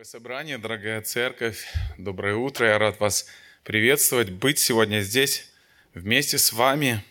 [0.00, 1.66] Дорогое собрание, дорогая церковь,
[1.98, 2.66] доброе утро.
[2.66, 3.26] Я рад вас
[3.64, 5.50] приветствовать, быть сегодня здесь
[5.92, 7.04] вместе с вами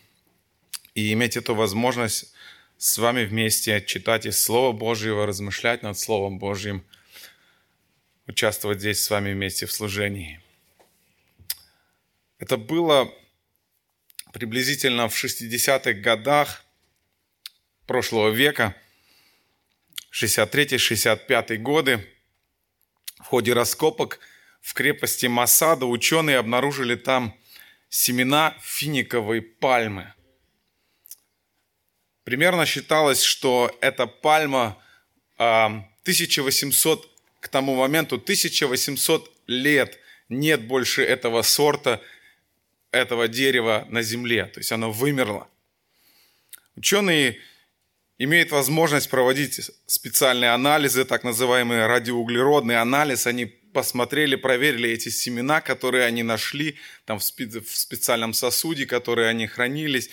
[0.96, 2.34] и иметь эту возможность
[2.78, 6.84] с вами вместе читать из Слова Божьего, размышлять над Словом Божьим,
[8.26, 10.40] участвовать здесь с вами вместе в служении.
[12.40, 13.14] Это было
[14.32, 16.64] приблизительно в 60-х годах
[17.86, 18.74] прошлого века,
[20.10, 22.04] 63-65 годы–
[23.30, 24.18] ходе раскопок
[24.60, 27.32] в крепости Масада ученые обнаружили там
[27.88, 30.12] семена финиковой пальмы.
[32.24, 34.76] Примерно считалось, что эта пальма
[35.36, 42.00] 1800 а, к тому моменту 1800 лет нет больше этого сорта,
[42.90, 45.46] этого дерева на земле, то есть оно вымерло.
[46.74, 47.38] Ученые
[48.20, 53.26] имеют возможность проводить специальные анализы, так называемый радиоуглеродный анализ.
[53.26, 60.10] Они посмотрели, проверили эти семена, которые они нашли там в, специальном сосуде, которые они хранились.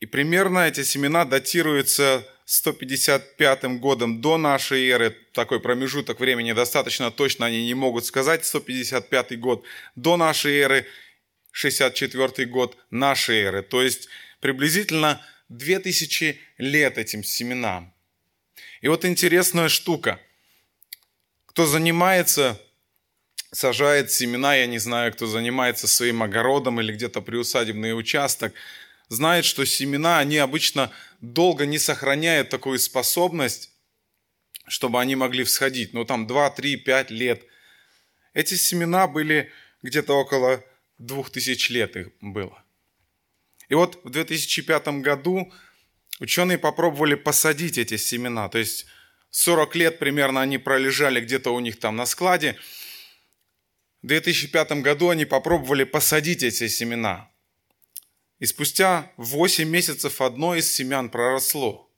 [0.00, 5.14] И примерно эти семена датируются 155 годом до нашей эры.
[5.34, 8.46] Такой промежуток времени достаточно точно они не могут сказать.
[8.46, 9.62] 155 год
[9.94, 10.86] до нашей эры,
[11.50, 13.62] 64 год нашей эры.
[13.62, 14.08] То есть
[14.40, 15.20] приблизительно
[15.56, 17.92] две тысячи лет этим семенам.
[18.80, 20.20] И вот интересная штука.
[21.46, 22.60] Кто занимается,
[23.52, 28.54] сажает семена, я не знаю, кто занимается своим огородом или где-то приусадебный участок,
[29.08, 33.70] знает, что семена, они обычно долго не сохраняют такую способность,
[34.66, 35.92] чтобы они могли всходить.
[35.92, 37.42] Ну, там 2, 3, 5 лет.
[38.32, 39.50] Эти семена были
[39.82, 40.64] где-то около
[40.96, 42.61] двух тысяч лет их было.
[43.72, 45.50] И вот в 2005 году
[46.20, 48.50] ученые попробовали посадить эти семена.
[48.50, 48.84] То есть
[49.30, 52.58] 40 лет примерно они пролежали где-то у них там на складе.
[54.02, 57.30] В 2005 году они попробовали посадить эти семена.
[58.40, 61.90] И спустя 8 месяцев одно из семян проросло.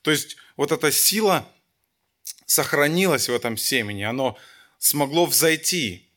[0.00, 1.46] То есть вот эта сила
[2.46, 4.38] сохранилась в этом семени, оно
[4.78, 6.11] смогло взойти.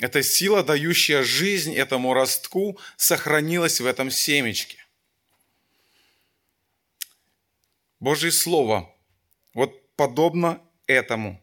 [0.00, 4.84] Эта сила, дающая жизнь этому ростку, сохранилась в этом семечке.
[7.98, 8.94] Божье Слово
[9.54, 11.42] вот подобно этому.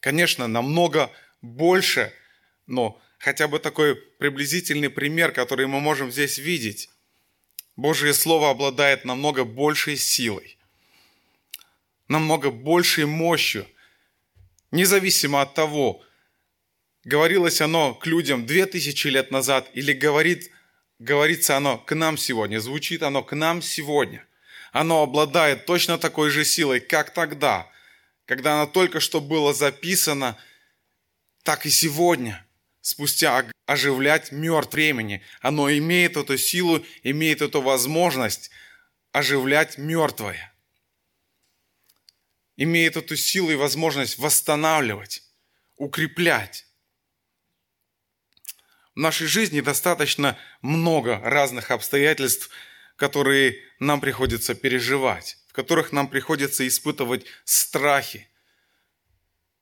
[0.00, 1.10] Конечно, намного
[1.40, 2.12] больше,
[2.66, 6.90] но хотя бы такой приблизительный пример, который мы можем здесь видеть.
[7.76, 10.58] Божье Слово обладает намного большей силой,
[12.06, 13.66] намного большей мощью,
[14.70, 16.04] независимо от того,
[17.04, 20.50] говорилось оно к людям две тысячи лет назад или говорит,
[20.98, 24.26] говорится оно к нам сегодня, звучит оно к нам сегодня.
[24.72, 27.70] Оно обладает точно такой же силой, как тогда,
[28.24, 30.38] когда оно только что было записано,
[31.42, 32.46] так и сегодня,
[32.80, 35.22] спустя оживлять мертв времени.
[35.40, 38.50] Оно имеет эту силу, имеет эту возможность
[39.12, 40.52] оживлять мертвое.
[42.56, 45.22] Имеет эту силу и возможность восстанавливать,
[45.76, 46.66] укреплять.
[48.94, 52.50] В нашей жизни достаточно много разных обстоятельств,
[52.96, 58.28] которые нам приходится переживать, в которых нам приходится испытывать страхи.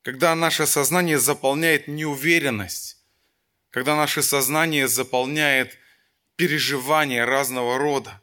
[0.03, 2.99] Когда наше сознание заполняет неуверенность,
[3.71, 5.79] когда наше сознание заполняет
[6.35, 8.21] переживания разного рода.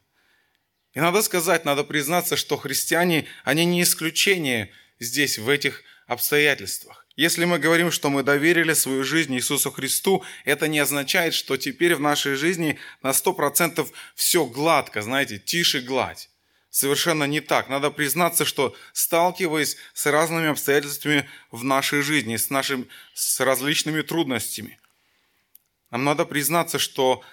[0.93, 7.06] И надо сказать, надо признаться, что христиане, они не исключение здесь, в этих обстоятельствах.
[7.17, 11.95] Если мы говорим, что мы доверили свою жизнь Иисусу Христу, это не означает, что теперь
[11.95, 16.29] в нашей жизни на 100% все гладко, знаете, тише гладь.
[16.69, 17.69] Совершенно не так.
[17.69, 24.79] Надо признаться, что сталкиваясь с разными обстоятельствами в нашей жизни, с, нашим, с различными трудностями,
[25.89, 27.23] нам надо признаться, что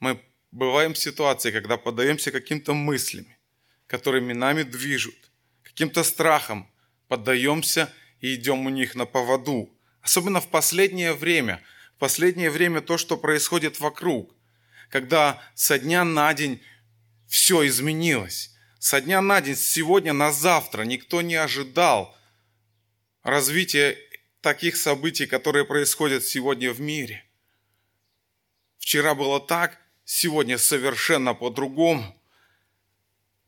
[0.00, 0.20] мы
[0.50, 3.26] бываем в ситуации, когда поддаемся каким-то мыслям,
[3.86, 5.16] которыми нами движут,
[5.62, 6.70] каким-то страхам,
[7.08, 7.90] поддаемся
[8.24, 9.70] и идем у них на поводу.
[10.00, 11.62] Особенно в последнее время.
[11.96, 14.34] В последнее время то, что происходит вокруг.
[14.88, 16.62] Когда со дня на день
[17.28, 18.56] все изменилось.
[18.78, 22.16] Со дня на день, с сегодня на завтра никто не ожидал
[23.22, 23.98] развития
[24.40, 27.26] таких событий, которые происходят сегодня в мире.
[28.78, 32.18] Вчера было так, сегодня совершенно по-другому.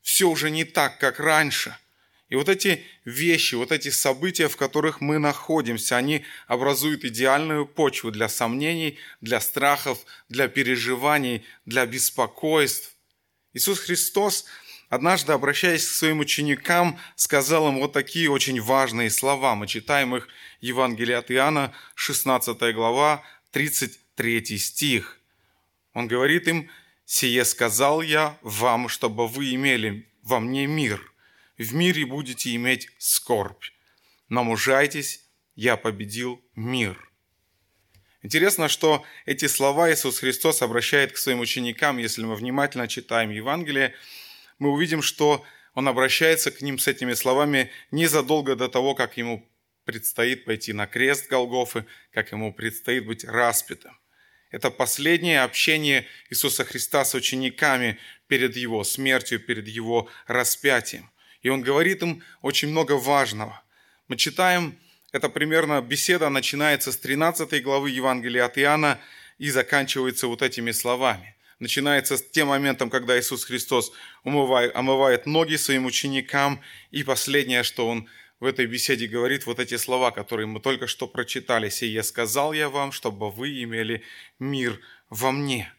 [0.03, 1.75] Все уже не так, как раньше–
[2.29, 8.11] и вот эти вещи, вот эти события, в которых мы находимся, они образуют идеальную почву
[8.11, 12.91] для сомнений, для страхов, для переживаний, для беспокойств.
[13.53, 14.45] Иисус Христос
[14.89, 19.55] однажды, обращаясь к своим ученикам, сказал им вот такие очень важные слова.
[19.55, 25.19] Мы читаем их в Евангелии от Иоанна, 16 глава, 33 стих.
[25.93, 26.69] Он говорит им,
[27.05, 31.01] «Сие сказал я вам, чтобы вы имели во мне мир.
[31.57, 33.63] В мире будете иметь скорбь.
[34.29, 35.25] Но мужайтесь,
[35.55, 37.07] я победил мир».
[38.23, 43.93] Интересно, что эти слова Иисус Христос обращает к своим ученикам, если мы внимательно читаем Евангелие,
[44.59, 45.45] мы увидим, что
[45.75, 49.47] Он обращается к ним с этими словами незадолго до того, как Ему
[49.85, 53.97] предстоит пойти на крест Голгофы, как Ему предстоит быть распятым.
[54.51, 61.09] Это последнее общение Иисуса Христа с учениками перед Его смертью, перед Его распятием.
[61.47, 63.63] И Он говорит им очень много важного.
[64.09, 64.77] Мы читаем
[65.13, 68.99] это примерно беседа начинается с 13 главы Евангелия от Иоанна
[69.37, 71.37] и заканчивается вот этими словами.
[71.59, 73.93] Начинается с тем моментом, когда Иисус Христос
[74.25, 76.59] умывает, омывает ноги своим ученикам,
[76.91, 78.09] и последнее, что Он
[78.41, 81.69] в этой беседе говорит, вот эти слова, которые мы только что прочитали.
[81.69, 84.03] «Сие сказал я вам, чтобы вы имели
[84.37, 85.71] мир во мне».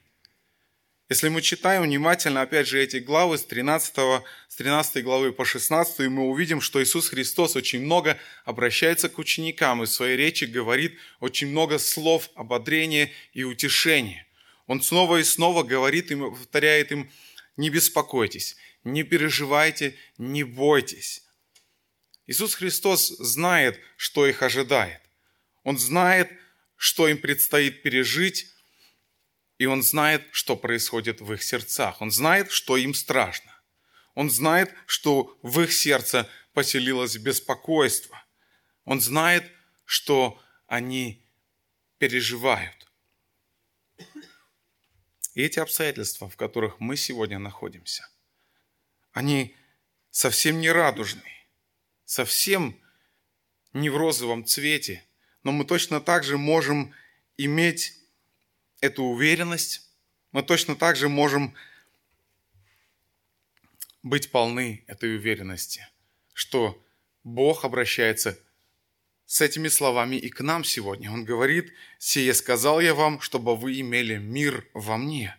[1.09, 3.95] Если мы читаем внимательно, опять же, эти главы с 13,
[4.49, 9.83] с 13 главы по 16, мы увидим, что Иисус Христос очень много обращается к ученикам
[9.83, 14.27] и в своей речи говорит очень много слов ободрения и утешения.
[14.67, 17.11] Он снова и снова говорит им, повторяет им,
[17.57, 21.23] не беспокойтесь, не переживайте, не бойтесь.
[22.27, 25.01] Иисус Христос знает, что их ожидает.
[25.65, 26.31] Он знает,
[26.77, 28.53] что им предстоит пережить,
[29.59, 32.01] и он знает, что происходит в их сердцах.
[32.01, 33.53] Он знает, что им страшно.
[34.15, 38.25] Он знает, что в их сердце поселилось беспокойство.
[38.85, 39.51] Он знает,
[39.85, 41.25] что они
[41.99, 42.87] переживают.
[45.35, 48.09] И эти обстоятельства, в которых мы сегодня находимся,
[49.13, 49.57] они
[50.11, 51.47] совсем не радужные,
[52.05, 52.81] совсем
[53.73, 55.05] не в розовом цвете,
[55.43, 56.93] но мы точно так же можем
[57.37, 57.95] иметь
[58.81, 59.89] эту уверенность,
[60.33, 61.55] мы точно так же можем
[64.03, 65.89] быть полны этой уверенности,
[66.33, 66.83] что
[67.25, 68.39] Бог обращается
[69.27, 71.11] с этими словами и к нам сегодня.
[71.11, 75.37] Он говорит, «Сие сказал я вам, чтобы вы имели мир во мне.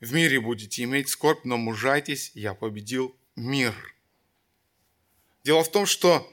[0.00, 3.74] В мире будете иметь скорбь, но мужайтесь, я победил мир».
[5.42, 6.30] Дело в том, что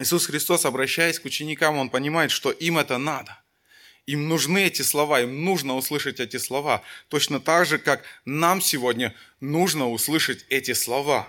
[0.00, 3.40] Иисус Христос, обращаясь к ученикам, Он понимает, что им это надо–
[4.08, 6.82] им нужны эти слова, им нужно услышать эти слова.
[7.08, 11.28] Точно так же, как нам сегодня нужно услышать эти слова.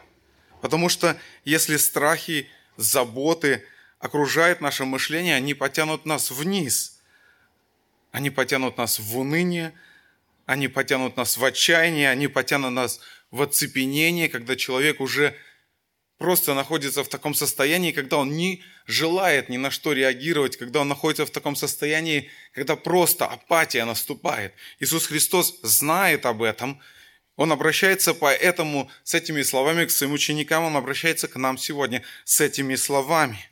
[0.62, 2.48] Потому что если страхи,
[2.78, 3.66] заботы
[4.00, 7.02] окружают наше мышление, они потянут нас вниз.
[8.12, 9.74] Они потянут нас в уныние,
[10.46, 15.36] они потянут нас в отчаяние, они потянут нас в оцепенение, когда человек уже
[16.20, 20.90] просто находится в таком состоянии, когда он не желает ни на что реагировать, когда он
[20.90, 24.54] находится в таком состоянии, когда просто апатия наступает.
[24.80, 26.80] Иисус Христос знает об этом,
[27.38, 32.42] он обращается поэтому с этими словами к своим ученикам, он обращается к нам сегодня с
[32.42, 33.50] этими словами.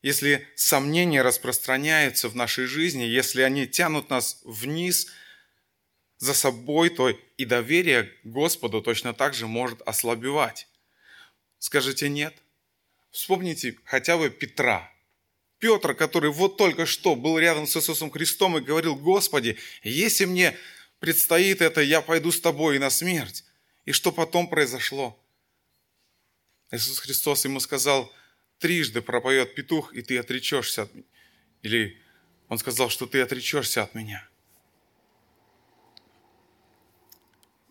[0.00, 5.08] Если сомнения распространяются в нашей жизни, если они тянут нас вниз–
[6.18, 10.68] за собой, то и доверие Господу точно так же может ослабевать.
[11.58, 12.34] Скажите нет?
[13.10, 14.92] Вспомните хотя бы Петра.
[15.58, 20.56] Петр, который вот только что был рядом с Иисусом Христом и говорил, Господи, если мне
[20.98, 23.44] предстоит это, я пойду с тобой и на смерть.
[23.84, 25.18] И что потом произошло?
[26.70, 28.12] Иисус Христос ему сказал,
[28.58, 31.06] трижды пропоет петух, и ты отречешься от меня.
[31.62, 32.02] Или
[32.48, 34.28] он сказал, что ты отречешься от меня.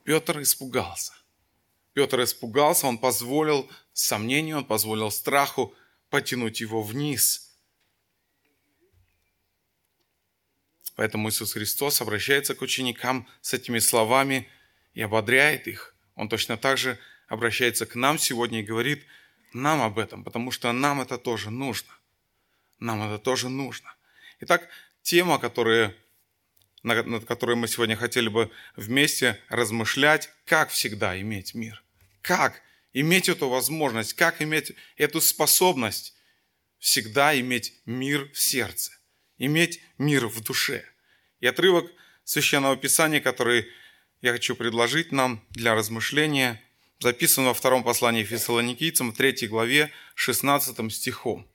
[0.05, 1.13] Петр испугался.
[1.93, 5.73] Петр испугался, он позволил сомнению, он позволил страху
[6.11, 7.57] потянуть его вниз.
[10.95, 14.47] Поэтому Иисус Христос обращается к ученикам с этими словами
[14.93, 15.95] и ободряет их.
[16.13, 19.05] Он точно так же обращается к нам сегодня и говорит
[19.53, 21.91] нам об этом, потому что нам это тоже нужно.
[22.77, 23.91] Нам это тоже нужно.
[24.39, 24.69] Итак,
[25.01, 25.95] тема, которая
[26.85, 31.83] над которой мы сегодня хотели бы вместе размышлять, как всегда иметь мир.
[32.21, 32.61] Как
[32.93, 36.15] иметь эту возможность, как иметь эту способность
[36.77, 38.91] всегда иметь мир в сердце,
[39.39, 40.85] иметь мир в душе.
[41.39, 41.91] И отрывок
[42.23, 43.67] Священного Писания, который
[44.21, 46.61] я хочу предложить нам для размышления,
[46.99, 51.47] записан во втором послании Фессалоникийцам, третьей главе, 16 стихом.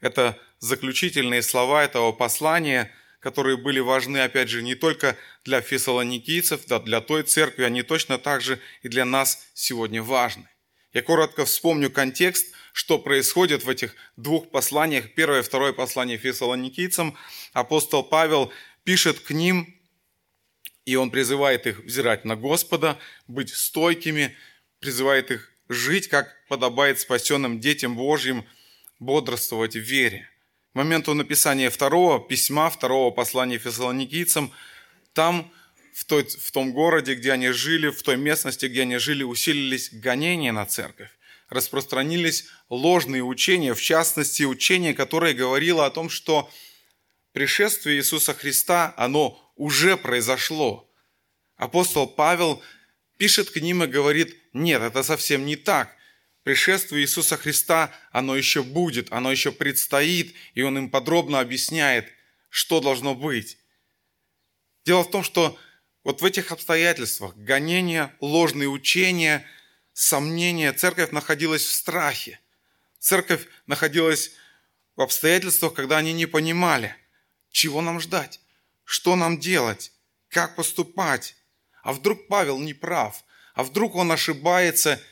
[0.00, 2.92] Это заключительные слова этого послания–
[3.26, 8.18] которые были важны, опять же, не только для фессалоникийцев, да, для той церкви, они точно
[8.18, 10.48] так же и для нас сегодня важны.
[10.92, 15.12] Я коротко вспомню контекст, что происходит в этих двух посланиях.
[15.16, 17.16] Первое и второе послание фессалоникийцам.
[17.52, 18.52] Апостол Павел
[18.84, 19.74] пишет к ним,
[20.84, 24.36] и он призывает их взирать на Господа, быть стойкими,
[24.78, 28.46] призывает их жить, как подобает спасенным детям Божьим,
[29.00, 30.30] бодрствовать в вере.
[30.76, 34.52] Моменту написания второго письма, второго послания фессалоникийцам,
[35.14, 35.50] там,
[35.94, 39.88] в, той, в том городе, где они жили, в той местности, где они жили, усилились
[39.90, 41.08] гонения на церковь.
[41.48, 46.50] Распространились ложные учения, в частности, учение, которое говорило о том, что
[47.32, 50.92] пришествие Иисуса Христа, оно уже произошло.
[51.56, 52.62] Апостол Павел
[53.16, 55.95] пишет к ним и говорит, нет, это совсем не так.
[56.46, 62.08] Пришествие Иисуса Христа, оно еще будет, оно еще предстоит, и он им подробно объясняет,
[62.50, 63.58] что должно быть.
[64.84, 65.58] Дело в том, что
[66.04, 69.44] вот в этих обстоятельствах гонения, ложные учения,
[69.92, 72.38] сомнения, церковь находилась в страхе.
[73.00, 74.30] Церковь находилась
[74.94, 76.94] в обстоятельствах, когда они не понимали,
[77.50, 78.40] чего нам ждать,
[78.84, 79.90] что нам делать,
[80.28, 81.34] как поступать.
[81.82, 83.24] А вдруг Павел не прав?
[83.54, 85.02] А вдруг он ошибается,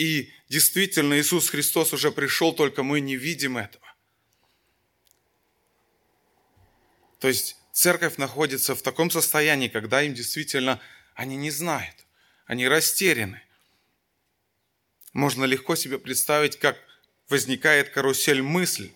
[0.00, 3.86] и действительно Иисус Христос уже пришел, только мы не видим этого.
[7.18, 10.80] То есть церковь находится в таком состоянии, когда им действительно
[11.14, 12.06] они не знают,
[12.46, 13.42] они растеряны.
[15.12, 16.78] Можно легко себе представить, как
[17.28, 18.92] возникает карусель мысль,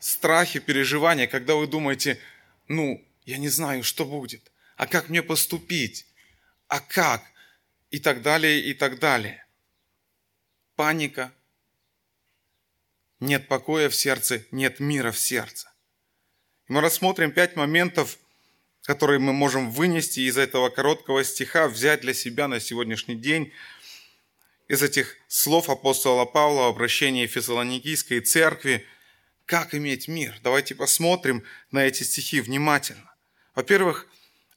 [0.00, 2.18] страхи, переживания, когда вы думаете,
[2.66, 6.04] ну, я не знаю, что будет, а как мне поступить,
[6.66, 7.22] а как?
[7.92, 9.45] И так далее, и так далее.
[10.76, 11.32] Паника.
[13.18, 15.72] Нет покоя в сердце, нет мира в сердце.
[16.68, 18.18] Мы рассмотрим пять моментов,
[18.82, 23.52] которые мы можем вынести из этого короткого стиха, взять для себя на сегодняшний день,
[24.68, 28.84] из этих слов апостола Павла, обращения Фессалоникийской церкви,
[29.44, 30.38] как иметь мир.
[30.42, 33.14] Давайте посмотрим на эти стихи внимательно.
[33.54, 34.06] Во-первых,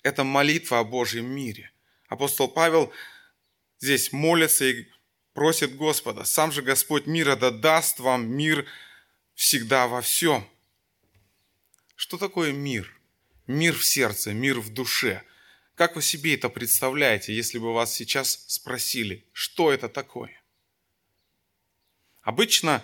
[0.04, 1.72] это молитва о Божьем мире–
[2.10, 2.92] Апостол Павел
[3.80, 4.88] здесь молится и
[5.40, 8.66] просит Господа, сам же Господь мира да даст вам мир
[9.36, 10.46] всегда во всем.
[11.96, 12.94] Что такое мир?
[13.48, 15.24] Мир в сердце, мир в душе.
[15.76, 20.44] Как вы себе это представляете, если бы вас сейчас спросили, что это такое?
[22.22, 22.84] Обычно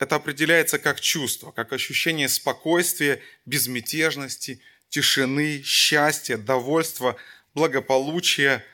[0.00, 7.16] это определяется как чувство, как ощущение спокойствия, безмятежности, тишины, счастья, довольства,
[7.54, 8.64] благополучия.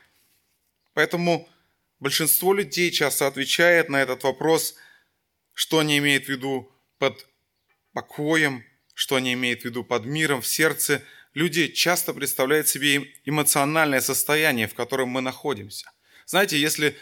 [0.94, 1.46] Поэтому
[1.98, 4.74] большинство людей часто отвечает на этот вопрос,
[5.52, 7.26] что они имеют в виду под
[7.92, 11.02] покоем, что они имеют в виду под миром в сердце.
[11.34, 15.90] Люди часто представляют себе эмоциональное состояние, в котором мы находимся.
[16.26, 16.96] Знаете, если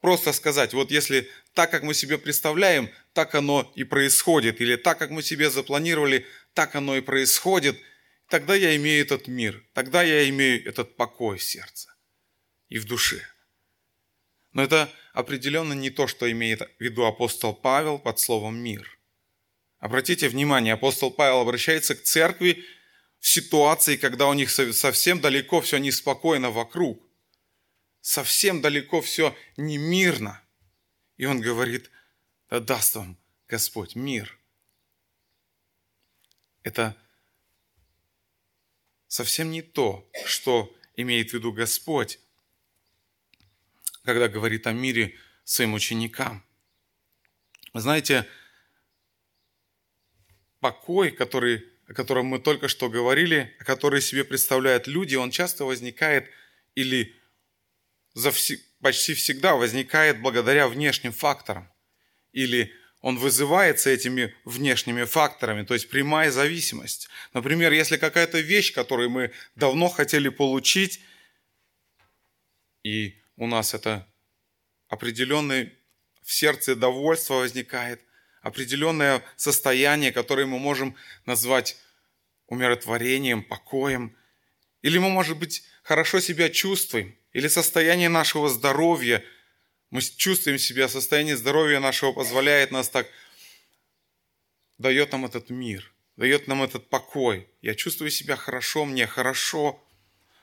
[0.00, 4.98] просто сказать, вот если так, как мы себе представляем, так оно и происходит, или так,
[4.98, 7.78] как мы себе запланировали, так оно и происходит–
[8.28, 11.94] тогда я имею этот мир, тогда я имею этот покой в сердце
[12.68, 13.22] и в душе.
[14.52, 18.98] Но это определенно не то, что имеет в виду апостол Павел под словом «мир».
[19.78, 22.64] Обратите внимание, апостол Павел обращается к церкви
[23.20, 27.00] в ситуации, когда у них совсем далеко все неспокойно вокруг.
[28.00, 30.42] Совсем далеко все немирно.
[31.16, 31.90] И он говорит,
[32.48, 34.38] да даст вам Господь мир.
[36.62, 36.96] Это
[39.06, 42.18] совсем не то, что имеет в виду Господь,
[44.08, 46.42] когда говорит о мире своим ученикам.
[47.74, 48.26] Знаете,
[50.60, 56.30] покой, который, о котором мы только что говорили, который себе представляют люди, он часто возникает
[56.74, 57.14] или
[58.80, 61.70] почти всегда возникает благодаря внешним факторам
[62.32, 62.72] или
[63.02, 67.10] он вызывается этими внешними факторами, то есть прямая зависимость.
[67.34, 70.98] Например, если какая-то вещь, которую мы давно хотели получить,
[72.82, 74.06] и у нас это
[74.88, 75.72] определенное
[76.22, 78.02] в сердце довольство возникает,
[78.42, 81.78] определенное состояние, которое мы можем назвать
[82.46, 84.14] умиротворением, покоем,
[84.82, 89.24] или мы, может быть, хорошо себя чувствуем, или состояние нашего здоровья–
[89.90, 93.06] мы чувствуем себя, состояние здоровья нашего позволяет нас так,
[94.76, 97.48] дает нам этот мир, дает нам этот покой.
[97.62, 99.82] Я чувствую себя хорошо, мне хорошо.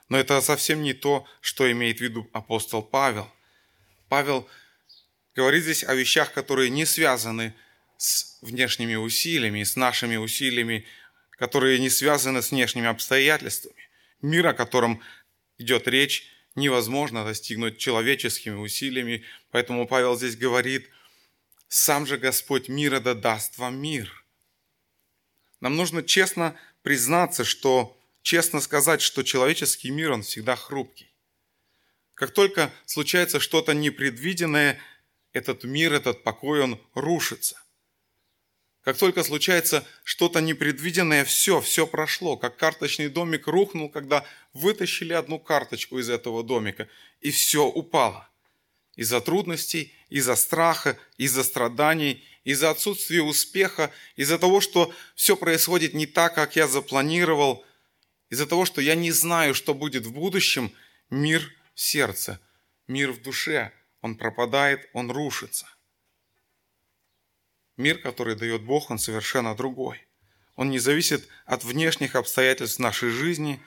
[0.08, 3.30] Но это совсем не то, что имеет в виду апостол Павел.
[4.08, 4.48] Павел
[5.34, 7.54] говорит здесь о вещах, которые не связаны
[7.96, 10.86] с внешними усилиями, с нашими усилиями,
[11.30, 13.88] которые не связаны с внешними обстоятельствами.
[14.22, 15.02] Мир, о котором
[15.58, 19.24] идет речь, невозможно достигнуть человеческими усилиями.
[19.50, 20.88] Поэтому Павел здесь говорит,
[21.68, 24.24] «Сам же Господь мира да даст вам мир».
[25.60, 27.95] Нам нужно честно признаться, что,
[28.26, 31.14] честно сказать, что человеческий мир, он всегда хрупкий.
[32.14, 34.80] Как только случается что-то непредвиденное,
[35.32, 37.56] этот мир, этот покой, он рушится.
[38.82, 42.36] Как только случается что-то непредвиденное, все, все прошло.
[42.36, 46.88] Как карточный домик рухнул, когда вытащили одну карточку из этого домика,
[47.20, 48.28] и все упало.
[48.96, 56.06] Из-за трудностей, из-за страха, из-за страданий, из-за отсутствия успеха, из-за того, что все происходит не
[56.06, 57.64] так, как я запланировал,
[58.30, 60.72] из-за того, что я не знаю, что будет в будущем,
[61.10, 62.40] мир в сердце,
[62.88, 65.66] мир в душе, он пропадает, он рушится.
[67.76, 70.06] Мир, который дает Бог, он совершенно другой.
[70.54, 73.60] Он не зависит от внешних обстоятельств нашей жизни.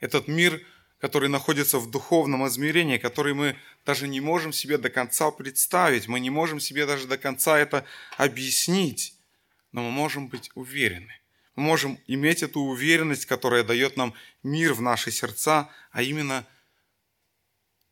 [0.00, 0.64] Этот мир,
[0.98, 3.56] который находится в духовном измерении, который мы
[3.86, 7.86] даже не можем себе до конца представить, мы не можем себе даже до конца это
[8.18, 9.14] объяснить,
[9.72, 11.18] но мы можем быть уверены.
[11.54, 16.46] Мы можем иметь эту уверенность, которая дает нам мир в наши сердца, а именно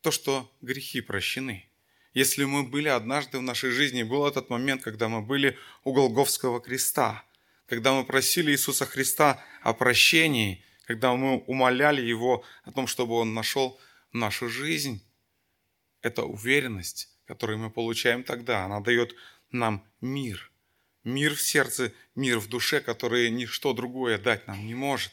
[0.01, 1.69] то, что грехи прощены–
[2.13, 6.61] если мы были однажды в нашей жизни, был этот момент, когда мы были у Голговского
[6.61, 7.23] креста,
[7.65, 13.33] когда мы просили Иисуса Христа о прощении, когда мы умоляли Его о том, чтобы Он
[13.33, 13.79] нашел
[14.11, 15.03] нашу жизнь,
[16.01, 19.15] это уверенность, которую мы получаем тогда, она дает
[19.49, 20.51] нам мир.
[21.03, 25.11] Мир в сердце, мир в душе, который ничто другое дать нам не может.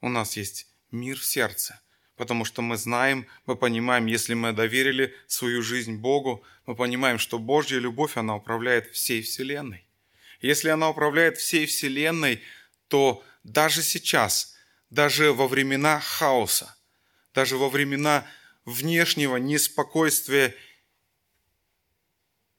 [0.00, 1.80] У нас есть мир в сердце
[2.16, 7.38] потому что мы знаем, мы понимаем, если мы доверили свою жизнь Богу, мы понимаем, что
[7.38, 9.86] Божья любовь, она управляет всей Вселенной.
[10.40, 12.42] Если она управляет всей Вселенной,
[12.88, 14.54] то даже сейчас,
[14.90, 16.76] даже во времена хаоса,
[17.34, 18.26] даже во времена
[18.64, 20.54] внешнего неспокойствия,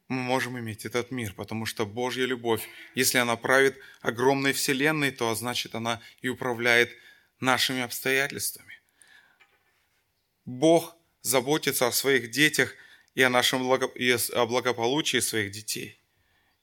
[0.08, 5.34] мы можем иметь этот мир, потому что Божья любовь, если она правит огромной Вселенной, то
[5.34, 6.92] значит она и управляет
[7.40, 8.80] нашими обстоятельствами.
[10.46, 12.76] Бог заботится о своих детях
[13.16, 13.90] и о нашем благо...
[14.46, 16.00] благополучии своих детей.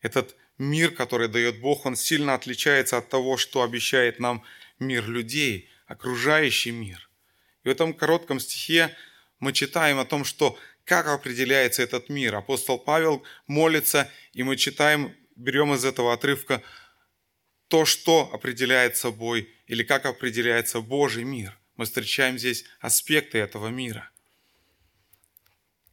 [0.00, 4.44] Этот мир, который дает Бог, он сильно отличается от того, что обещает нам
[4.78, 7.11] мир людей, окружающий мир.
[7.64, 8.94] И в этом коротком стихе
[9.40, 10.57] мы читаем о том, что
[10.92, 12.35] как определяется этот мир.
[12.35, 16.62] Апостол Павел молится, и мы читаем, берем из этого отрывка
[17.68, 24.11] то, что определяет собой, или как определяется Божий мир мы встречаем здесь аспекты этого мира.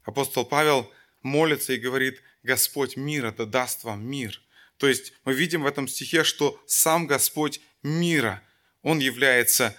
[0.04, 4.42] Апостол Павел молится и говорит, Господь мира да даст вам мир.
[4.78, 8.44] То есть мы видим в этом стихе, что сам Господь мира,
[8.82, 9.76] Он является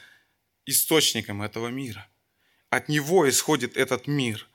[0.66, 2.08] источником этого мира.
[2.70, 4.48] От Него исходит этот мир.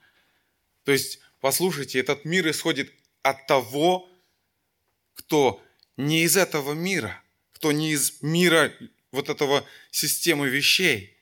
[0.86, 4.08] То есть, послушайте, этот мир исходит от того,
[5.14, 5.62] кто
[5.98, 7.22] не из этого мира,
[7.52, 8.72] кто не из мира
[9.12, 11.12] вот этого системы вещей–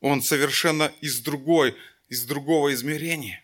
[0.00, 1.76] он совершенно из другой,
[2.08, 3.42] из другого измерения.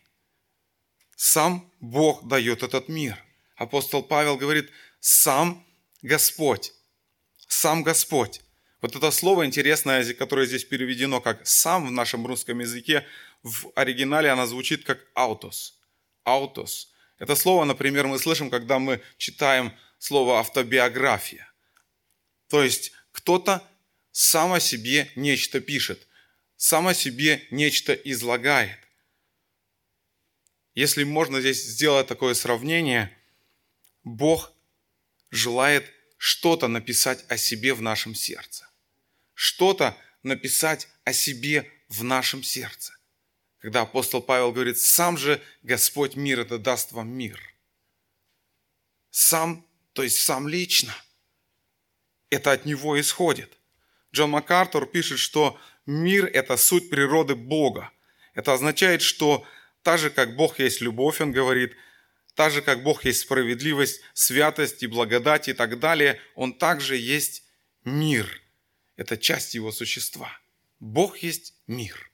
[1.17, 3.17] Сам Бог дает этот мир.
[3.57, 5.67] Апостол Павел говорит, сам
[6.03, 6.73] Господь.
[7.49, 8.41] Сам Господь.
[8.81, 13.07] Вот это слово интересное, которое здесь переведено как «сам» в нашем русском языке,
[13.45, 15.79] в оригинале оно звучит как «аутос».
[16.25, 16.93] «Аутос».
[17.19, 21.49] Это слово, например, мы слышим, когда мы читаем слово «автобиография».
[22.49, 23.63] То есть кто-то
[24.11, 26.09] сам о себе нечто пишет–
[26.57, 28.79] сам о себе нечто излагает.
[30.75, 33.17] Если можно здесь сделать такое сравнение,
[34.03, 34.53] Бог
[35.31, 35.85] желает
[36.17, 38.69] что-то написать о себе в нашем сердце.
[39.35, 42.97] Что-то написать о себе в нашем сердце.
[43.65, 47.41] Когда апостол Павел говорит, сам же Господь мир это даст вам мир.
[49.09, 50.95] Сам, то есть сам лично.
[52.29, 53.57] Это от него исходит.
[54.13, 57.91] Джон МакАртур пишет, что Мир– это суть природы Бога.
[58.35, 59.47] Это означает, что
[59.83, 61.75] так же, как Бог есть любовь, он говорит,
[62.35, 67.45] так же, как Бог есть справедливость, святость и благодать и так далее, Он также есть
[67.83, 68.43] мир.
[68.97, 70.39] Это часть Его существа.
[70.81, 72.11] Бог есть мир.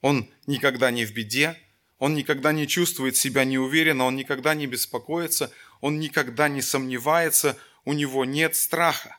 [0.00, 1.56] Он никогда не в беде,
[1.98, 7.92] он никогда не чувствует себя неуверенно, он никогда не беспокоится, он никогда не сомневается, у
[7.92, 9.18] него нет страха.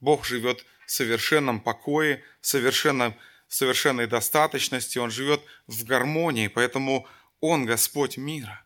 [0.00, 3.16] Бог живет совершенном покое, совершенном,
[3.48, 7.06] совершенной достаточности, Он живет в гармонии, поэтому
[7.40, 8.64] Он Господь мира.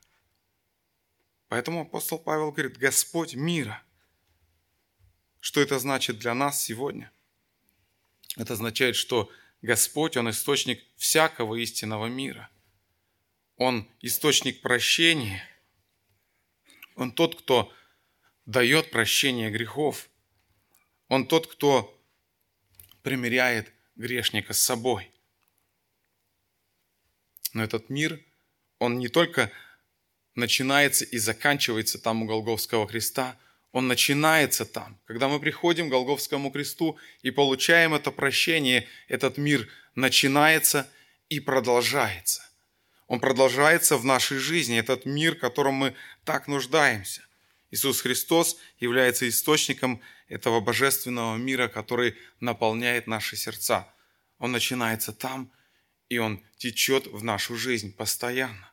[1.49, 3.83] Поэтому апостол Павел говорит, Господь мира.
[5.41, 7.13] что это значит для нас сегодня?
[8.37, 9.31] Это означает, что
[9.63, 12.51] Господь, Он источник всякого истинного мира.
[13.57, 15.43] Он источник прощения.
[16.95, 17.73] Он тот, кто
[18.45, 20.09] дает прощение грехов.
[21.09, 21.93] Он тот, кто
[23.03, 25.11] примиряет грешника с собой.
[27.53, 28.23] Но этот мир,
[28.79, 29.51] он не только
[30.35, 33.39] начинается и заканчивается там у Голговского креста,
[33.73, 34.99] он начинается там.
[35.05, 40.91] Когда мы приходим к Голговскому кресту и получаем это прощение, этот мир начинается
[41.29, 42.43] и продолжается.
[43.07, 47.23] Он продолжается в нашей жизни, этот мир, в котором мы так нуждаемся.
[47.71, 53.93] Иисус Христос является источником этого божественного мира, который наполняет наши сердца.
[54.39, 55.53] Он начинается там,
[56.09, 58.73] и он течет в нашу жизнь постоянно.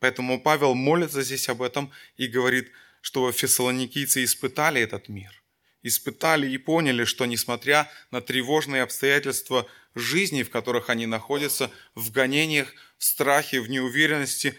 [0.00, 2.70] Поэтому Павел молится здесь об этом и говорит,
[3.04, 5.44] что фессалоникийцы испытали этот мир.
[5.82, 12.72] Испытали и поняли, что несмотря на тревожные обстоятельства жизни, в которых они находятся, в гонениях,
[12.96, 14.58] в страхе, в неуверенности,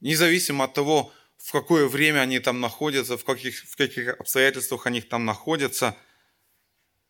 [0.00, 5.02] независимо от того, в какое время они там находятся, в каких, в каких обстоятельствах они
[5.02, 5.94] там находятся,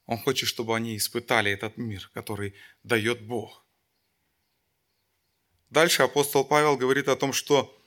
[0.06, 3.64] он хочет, чтобы они испытали этот мир, который дает Бог.
[5.70, 7.77] Дальше апостол Павел говорит о том, что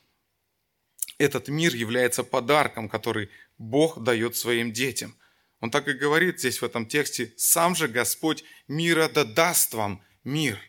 [1.17, 5.15] этот мир является подарком, который Бог дает своим детям.
[5.59, 10.03] Он так и говорит здесь в этом тексте, «Сам же Господь мира да даст вам
[10.23, 10.59] мир».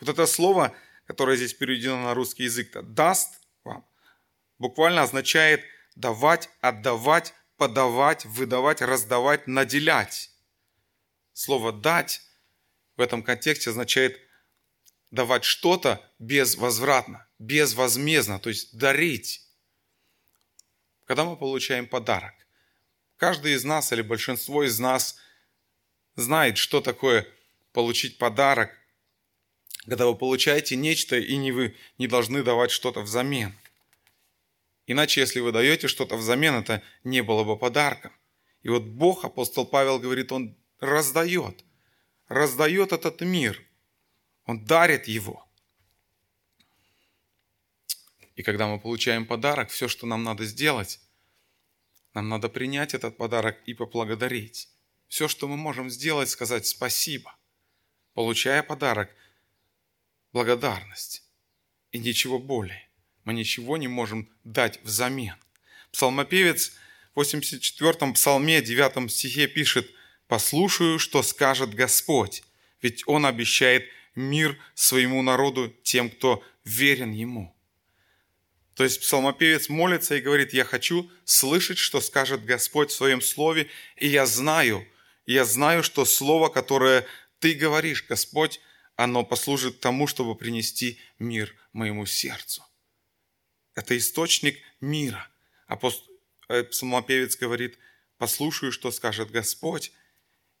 [0.00, 0.74] Вот это слово,
[1.06, 3.86] которое здесь переведено на русский язык, «даст вам»,
[4.58, 5.62] буквально означает
[5.94, 10.30] давать, отдавать, подавать, выдавать, раздавать, наделять.
[11.32, 12.20] Слово «дать»
[12.96, 14.20] в этом контексте означает
[15.10, 19.46] давать что-то безвозвратно, безвозмездно, то есть дарить.
[21.12, 22.32] Когда мы получаем подарок,
[23.18, 25.18] каждый из нас или большинство из нас
[26.16, 27.28] знает, что такое
[27.74, 28.70] получить подарок,
[29.84, 33.52] когда вы получаете нечто и не вы не должны давать что-то взамен.
[34.86, 38.12] Иначе, если вы даете что-то взамен, это не было бы подарком.
[38.62, 41.62] И вот Бог, апостол Павел говорит, Он раздает.
[42.26, 43.62] Раздает этот мир–
[44.46, 45.46] он дарит его.
[48.42, 50.98] И когда мы получаем подарок, все, что нам надо сделать,
[52.12, 54.68] нам надо принять этот подарок и поблагодарить.
[55.06, 57.36] Все, что мы можем сделать, сказать спасибо.
[58.14, 59.14] Получая подарок,
[60.32, 61.22] благодарность.
[61.92, 62.88] И ничего более.
[63.22, 65.36] Мы ничего не можем дать взамен.
[65.92, 66.72] Псалмопевец
[67.14, 69.88] в 84-м псалме 9 стихе пишет
[70.26, 72.42] «Послушаю, что скажет Господь,
[72.80, 73.84] ведь Он обещает
[74.16, 77.54] мир своему народу, тем, кто верен Ему.
[78.82, 83.70] То есть псалмопевец молится и говорит, я хочу слышать, что скажет Господь в Своем Слове,
[83.94, 84.84] и я знаю,
[85.24, 87.06] я знаю, что Слово, которое
[87.38, 88.60] Ты говоришь, Господь,
[88.96, 92.66] оно послужит тому, чтобы принести мир моему сердцу.
[93.76, 95.28] Это источник мира.
[95.68, 96.02] Апост...
[96.48, 97.78] Э, псалмопевец говорит,
[98.18, 99.92] послушаю, что скажет Господь,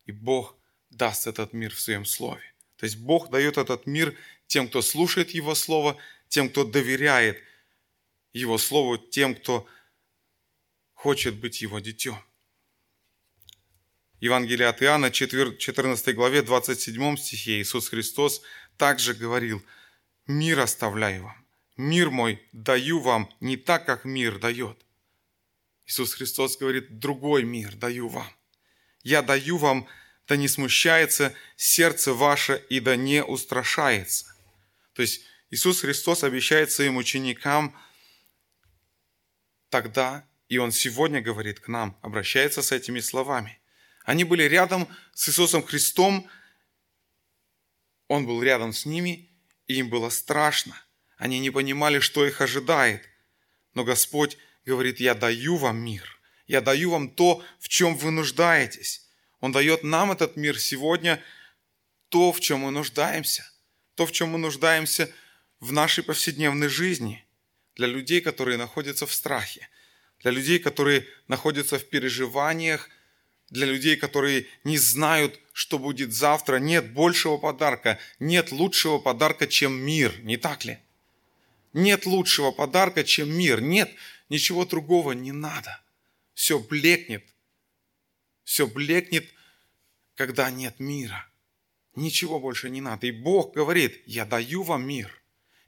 [0.06, 0.56] и Бог
[0.90, 2.44] даст этот мир в Своем Слове.
[2.76, 5.96] То есть Бог дает этот мир тем, кто слушает Его Слово,
[6.28, 7.42] тем, кто доверяет
[8.32, 9.66] Его Слову, тем, кто
[10.94, 12.16] хочет быть Его детем.
[14.20, 18.42] Евангелие от Иоанна, 14 главе, 27 стихе Иисус Христос
[18.76, 19.62] также говорил,
[20.26, 24.78] «Мир оставляю вам, мир мой даю вам не так, как мир дает».
[25.86, 28.30] Иисус Христос говорит, другой мир даю вам.
[29.02, 29.88] Я даю вам
[30.28, 34.34] да не смущается сердце ваше и да не устрашается.
[34.94, 37.76] То есть Иисус Христос обещает своим ученикам
[39.72, 43.58] тогда, и Он сегодня говорит к нам, обращается с этими словами.
[44.04, 46.28] Они были рядом с Иисусом Христом,
[48.06, 49.30] Он был рядом с ними,
[49.66, 50.76] и им было страшно.
[51.16, 53.08] Они не понимали, что их ожидает.
[53.72, 59.08] Но Господь говорит, я даю вам мир, я даю вам то, в чем вы нуждаетесь.
[59.40, 61.22] Он дает нам этот мир сегодня,
[62.10, 63.50] то, в чем мы нуждаемся.
[63.94, 65.10] То, в чем мы нуждаемся
[65.60, 67.26] в нашей повседневной жизни.
[67.76, 69.68] Для людей, которые находятся в страхе.
[70.20, 72.88] Для людей, которые находятся в переживаниях.
[73.50, 76.56] Для людей, которые не знают, что будет завтра.
[76.56, 77.98] Нет большего подарка.
[78.18, 80.18] Нет лучшего подарка, чем мир.
[80.22, 80.78] Не так ли?
[81.72, 83.60] Нет лучшего подарка, чем мир.
[83.60, 83.90] Нет,
[84.28, 85.80] ничего другого не надо.
[86.34, 87.24] Все блекнет
[88.52, 89.26] все блекнет,
[90.14, 91.26] когда нет мира.
[91.94, 93.06] Ничего больше не надо.
[93.06, 95.21] И Бог говорит, я даю вам мир.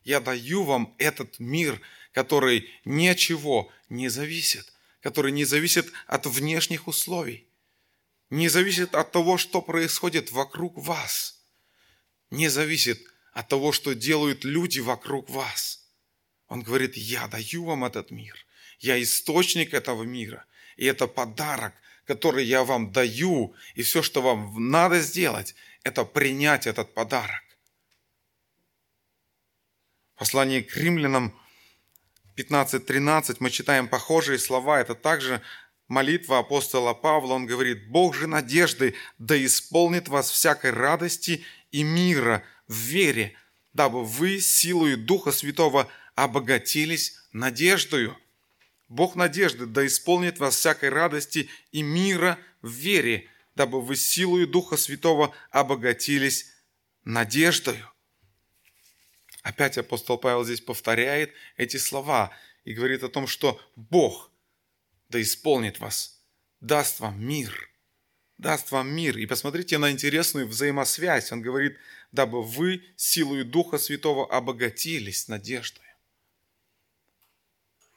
[0.05, 1.81] Я даю вам этот мир,
[2.13, 7.49] который ни от чего не зависит, который не зависит от внешних условий,
[8.31, 11.41] не зависит от того, что происходит вокруг вас.
[12.31, 13.01] Не зависит
[13.33, 15.87] от того, что делают люди вокруг вас.
[16.49, 18.35] Он говорит, я даю вам этот мир.
[18.79, 20.45] Я источник этого мира.
[20.77, 21.75] И это подарок,
[22.07, 23.55] который я вам даю.
[23.75, 27.44] И все, что вам надо сделать, это принять этот подарок.
[30.17, 31.35] Послание к римлянам
[32.37, 34.81] 15.13 мы читаем похожие слова.
[34.81, 35.41] Это также
[35.89, 37.35] молитва апостола Павла.
[37.35, 43.35] Он говорит, «Бог же надежды да исполнит вас всякой радости и мира в вере,
[43.73, 48.17] дабы вы силою Духа Святого обогатились надеждою».
[48.89, 54.77] Бог надежды да исполнит вас всякой радости и мира в вере, дабы вы силою Духа
[54.77, 56.53] Святого обогатились
[57.05, 57.94] надеждою.
[59.45, 62.33] Опять апостол Павел здесь повторяет эти слова
[62.65, 64.31] и говорит о том, что Бог
[65.11, 66.19] да исполнит вас,
[66.63, 67.69] даст вам мир,
[68.39, 69.19] даст вам мир.
[69.19, 71.31] И посмотрите на интересную взаимосвязь.
[71.31, 71.77] Он говорит,
[72.11, 75.85] дабы вы силою Духа Святого обогатились надеждой.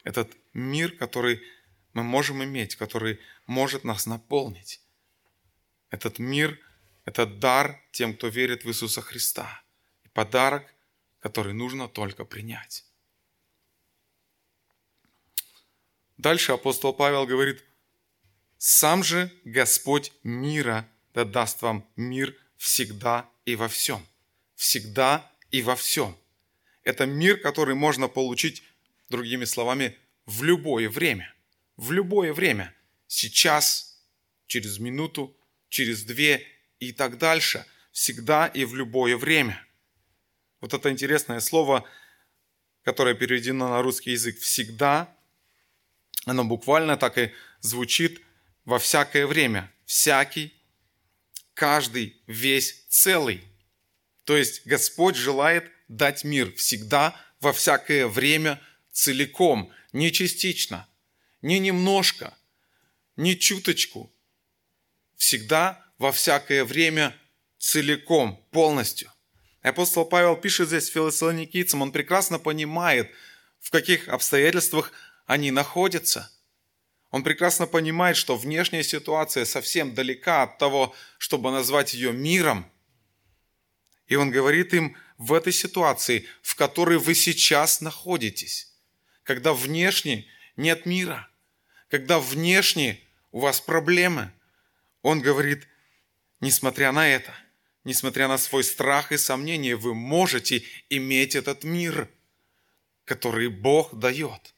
[0.04, 1.42] Этот мир, который
[1.94, 4.82] мы можем иметь, который может нас наполнить.
[5.92, 6.60] Этот мир–
[7.06, 9.64] это дар тем, кто верит в Иисуса Христа.
[10.04, 10.66] И подарок,
[11.20, 12.86] который нужно только принять.
[16.18, 17.64] Дальше апостол Павел говорит,
[18.58, 24.06] «Сам же Господь мира да даст вам мир всегда и во всем».
[24.58, 26.18] Всегда и во всем.
[26.84, 28.64] Это мир, который можно получить,
[29.08, 31.32] другими словами, в любое время.
[31.78, 32.74] В любое время.
[33.06, 34.04] Сейчас,
[34.48, 35.38] через минуту,
[35.70, 36.44] через две
[36.80, 37.66] и так дальше.
[37.92, 39.64] Всегда и в любое время.
[40.62, 41.88] Вот это интересное слово,
[42.84, 45.14] которое переведено на русский язык «всегда»,
[46.26, 48.22] оно буквально так и звучит
[48.66, 49.72] во всякое время.
[49.86, 50.54] Всякий,
[51.54, 53.48] каждый, весь, целый.
[54.26, 60.88] То есть Господь желает дать мир всегда, во всякое время, целиком, не частично,
[61.42, 62.38] не немножко,
[63.16, 64.12] не чуточку.
[65.16, 67.16] Всегда, во всякое время,
[67.58, 69.12] целиком, полностью.
[69.62, 73.12] Апостол Павел пишет здесь философникийцам, он прекрасно понимает,
[73.60, 74.92] в каких обстоятельствах
[75.26, 76.32] они находятся.
[77.10, 82.70] Он прекрасно понимает, что внешняя ситуация совсем далека от того, чтобы назвать ее миром.
[84.08, 88.68] И он говорит им в этой ситуации, в которой вы сейчас находитесь
[89.28, 91.28] когда внешне нет мира,
[91.90, 93.02] когда внешне
[93.34, 94.32] у вас проблемы.
[95.02, 95.68] Он говорит,
[96.40, 97.34] несмотря на это,
[97.88, 102.10] несмотря на свой страх и сомнение, вы можете иметь этот мир,
[103.06, 104.54] который Бог дает.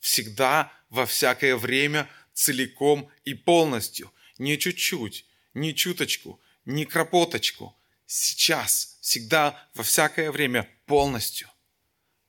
[0.00, 4.12] Всегда, во всякое время, целиком и полностью.
[4.38, 7.76] Не чуть-чуть, не чуточку, не кропоточку.
[8.04, 11.48] Сейчас, всегда, во всякое время, полностью.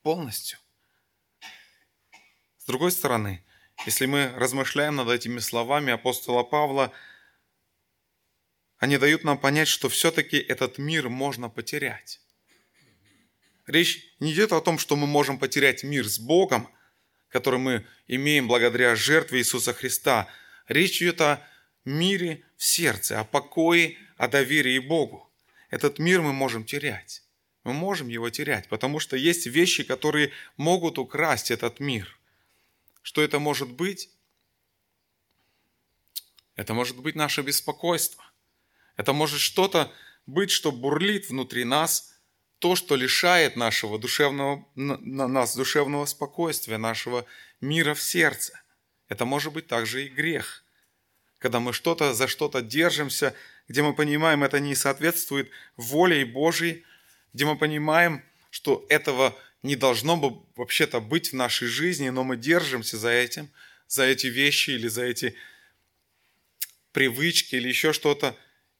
[0.04, 0.60] Полностью.
[2.60, 3.43] С другой стороны,
[3.88, 6.91] если мы размышляем над этими словами апостола Павла,
[8.78, 12.22] они дают нам понять, что все-таки этот мир можно потерять.
[13.66, 16.70] Речь не идет о том, что мы можем потерять мир с Богом,
[17.30, 20.30] который мы имеем благодаря жертве Иисуса Христа.
[20.68, 21.46] Речь идет о
[21.86, 25.30] мире в сердце, о покое, о доверии Богу.
[25.70, 27.24] Этот мир мы можем терять.
[27.63, 32.18] Мы можем его терять, потому что есть вещи, которые могут украсть этот мир.
[33.02, 34.10] Что это может быть?
[36.56, 38.24] Это может быть наше беспокойство.
[38.97, 39.91] Это может что-то
[40.25, 42.13] быть, что бурлит внутри нас,
[42.60, 47.25] то, что лишает нашего душевного, нас душевного спокойствия, нашего
[47.62, 48.60] мира в сердце.
[49.07, 50.63] Это может быть также и грех.
[51.38, 53.36] Когда мы что-то за что-то держимся,
[53.67, 56.83] где мы понимаем, это не соответствует воле Божьей,
[57.33, 62.38] где мы понимаем, что этого не должно бы вообще-то быть в нашей жизни, но мы
[62.38, 63.51] держимся за этим,
[63.88, 65.36] за эти вещи или за эти
[66.91, 68.36] привычки или еще что-то.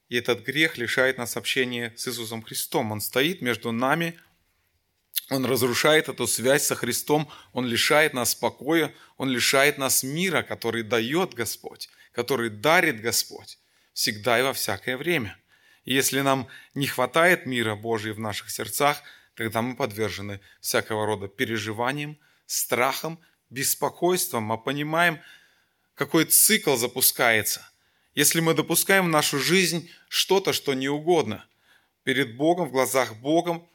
[0.10, 2.92] И этот грех лишает нас общения с Иисусом Христом.
[2.92, 4.20] Он стоит между нами,
[5.30, 10.84] он разрушает эту связь со Христом, он лишает нас покоя, он лишает нас мира, который
[10.84, 13.60] дает Господь, который дарит Господь
[13.94, 15.38] всегда и во всякое время.
[15.84, 19.02] И если нам не хватает мира Божьего в наших сердцах–
[19.38, 22.18] когда мы подвержены всякого рода переживаниям,
[22.48, 23.20] страхам,
[23.52, 25.22] беспокойствам, мы понимаем,
[25.94, 27.70] какой цикл запускается.
[28.18, 31.46] Если мы допускаем в нашу жизнь что-то, что не угодно,
[32.04, 33.70] перед Богом, в глазах Богом,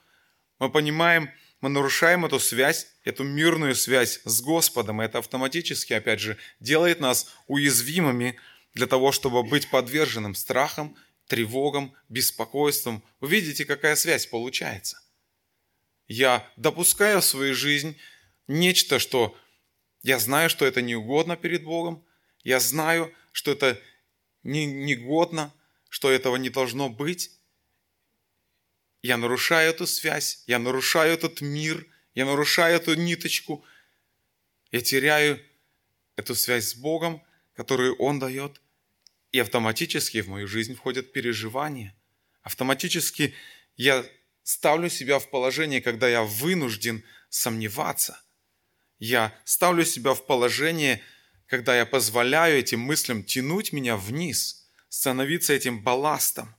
[0.59, 5.01] мы понимаем, мы нарушаем эту связь, эту мирную связь с Господом.
[5.01, 8.37] И это автоматически, опять же, делает нас уязвимыми
[8.75, 10.97] для того, чтобы быть подверженным страхам,
[11.29, 13.05] тревогам, беспокойствам.
[13.21, 15.01] Вы видите, какая связь получается.
[16.09, 17.97] Я допускаю в свою жизнь
[18.49, 19.39] нечто, что
[20.03, 22.05] я знаю, что это неугодно перед Богом,
[22.43, 23.81] я знаю, что это
[24.43, 25.53] не, негодно,
[25.89, 27.31] что этого не должно быть.
[29.03, 33.65] Я нарушаю эту связь, я нарушаю этот мир, я нарушаю эту ниточку,
[34.71, 35.41] я теряю
[36.17, 37.23] эту связь с Богом,
[37.55, 38.61] которую Он дает,
[39.33, 41.97] и автоматически в мою жизнь входят переживания.
[42.43, 43.35] Автоматически
[43.77, 44.05] я
[44.43, 48.21] ставлю себя в положение, когда я вынужден сомневаться.
[48.99, 51.03] Я ставлю себя в положение,
[51.53, 56.57] когда я позволяю этим мыслям тянуть меня вниз, становиться этим балластом.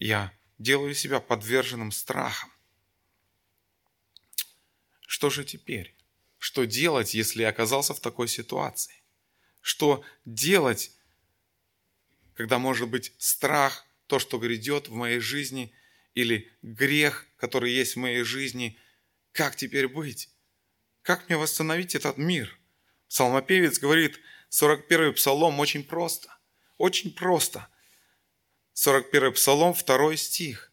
[0.00, 2.50] Я делаю себя подверженным страхам.
[5.06, 5.94] Что же теперь?
[6.38, 9.00] Что делать, если я оказался в такой ситуации?
[9.60, 10.90] Что делать,
[12.34, 15.72] когда может быть страх, то, что грядет в моей жизни,
[16.14, 18.76] или грех, который есть в моей жизни,
[19.30, 20.30] как теперь быть?
[21.08, 22.58] Как мне восстановить этот мир?
[23.08, 26.28] Псалмопевец говорит, 41-й псалом очень просто.
[26.76, 27.66] Очень просто.
[28.74, 30.70] 41-й псалом, 2 стих.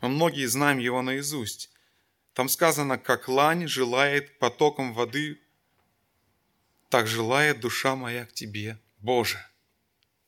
[0.00, 1.70] Мы многие знаем его наизусть.
[2.32, 5.40] Там сказано, как лань желает потоком воды,
[6.88, 9.38] так желает душа моя к тебе, Боже.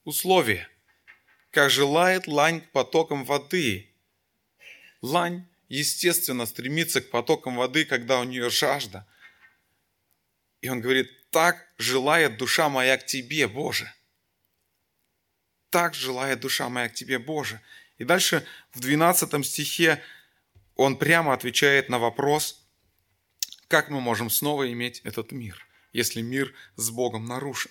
[0.04, 0.68] Условие.
[1.50, 3.90] Как желает лань к потокам воды.
[5.02, 9.04] Лань, естественно, стремится к потокам воды, когда у нее жажда–
[10.60, 13.92] и он говорит, так желает душа моя к тебе, Боже.
[15.70, 17.60] Так желает душа моя к тебе, Боже.
[17.98, 20.02] И дальше в 12 стихе
[20.74, 22.64] он прямо отвечает на вопрос,
[23.68, 27.70] как мы можем снова иметь этот мир, если мир с Богом нарушен.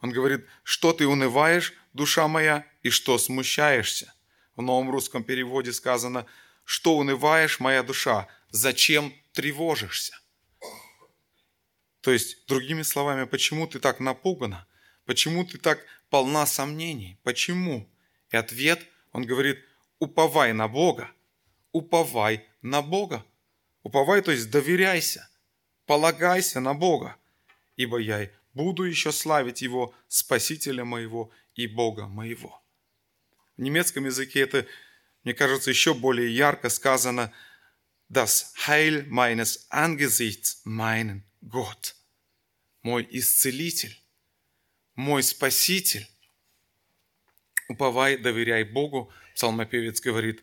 [0.00, 4.12] Он говорит, что ты унываешь, душа моя, и что смущаешься.
[4.56, 6.26] В новом русском переводе сказано,
[6.64, 10.18] что унываешь, моя душа, зачем тревожишься?
[12.08, 14.66] То есть, другими словами, почему ты так напугана?
[15.04, 17.18] Почему ты так полна сомнений?
[17.22, 17.86] Почему?
[18.30, 18.80] И ответ,
[19.12, 19.62] он говорит,
[19.98, 21.10] уповай на Бога.
[21.70, 23.26] Уповай на Бога.
[23.82, 25.28] Уповай, то есть доверяйся.
[25.84, 27.14] Полагайся на Бога.
[27.76, 32.58] Ибо я буду еще славить Его, Спасителя моего и Бога моего.
[33.58, 34.66] В немецком языке это,
[35.24, 37.34] мне кажется, еще более ярко сказано
[38.10, 41.97] «Das Heil meines Angesichts meinen Gott»
[42.82, 44.00] мой исцелитель,
[44.94, 46.06] мой спаситель.
[47.68, 50.42] Уповай, доверяй Богу, псалмопевец говорит,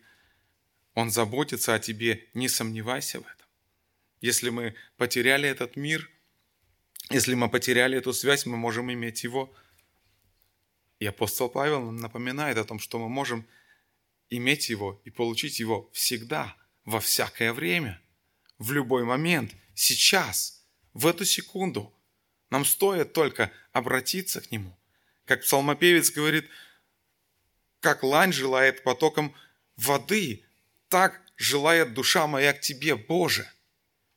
[0.94, 3.48] Он заботится о тебе, не сомневайся в этом.
[4.22, 6.10] Если мы потеряли этот мир,
[7.10, 9.54] если мы потеряли эту связь, мы можем иметь его.
[11.00, 13.46] И апостол Павел напоминает о том, что мы можем
[14.30, 18.02] иметь его и получить его всегда, во всякое время,
[18.58, 21.95] в любой момент, сейчас, в эту секунду.
[22.56, 24.74] Нам стоит только обратиться к Нему.
[25.26, 26.50] Как псалмопевец говорит,
[27.82, 29.36] как лань желает потоком
[29.76, 30.42] воды,
[30.88, 33.46] так желает душа моя к Тебе, Боже.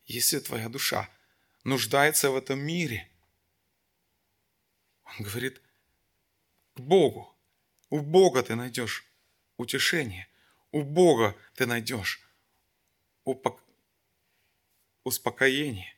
[0.07, 1.11] Если твоя душа
[1.65, 3.11] нуждается в этом мире,
[5.03, 5.61] он говорит,
[6.75, 7.37] к Богу.
[7.91, 9.05] У Бога ты найдешь
[9.57, 10.29] утешение.
[10.71, 12.21] У Бога ты найдешь
[15.03, 15.93] успокоение.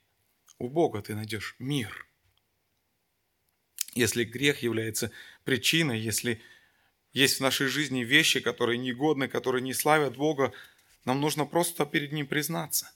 [0.56, 2.06] У Бога ты найдешь мир
[3.94, 5.10] если грех является
[5.44, 6.40] причиной, если
[7.12, 10.52] есть в нашей жизни вещи, которые негодны, которые не славят Бога,
[11.04, 12.90] нам нужно просто перед Ним признаться.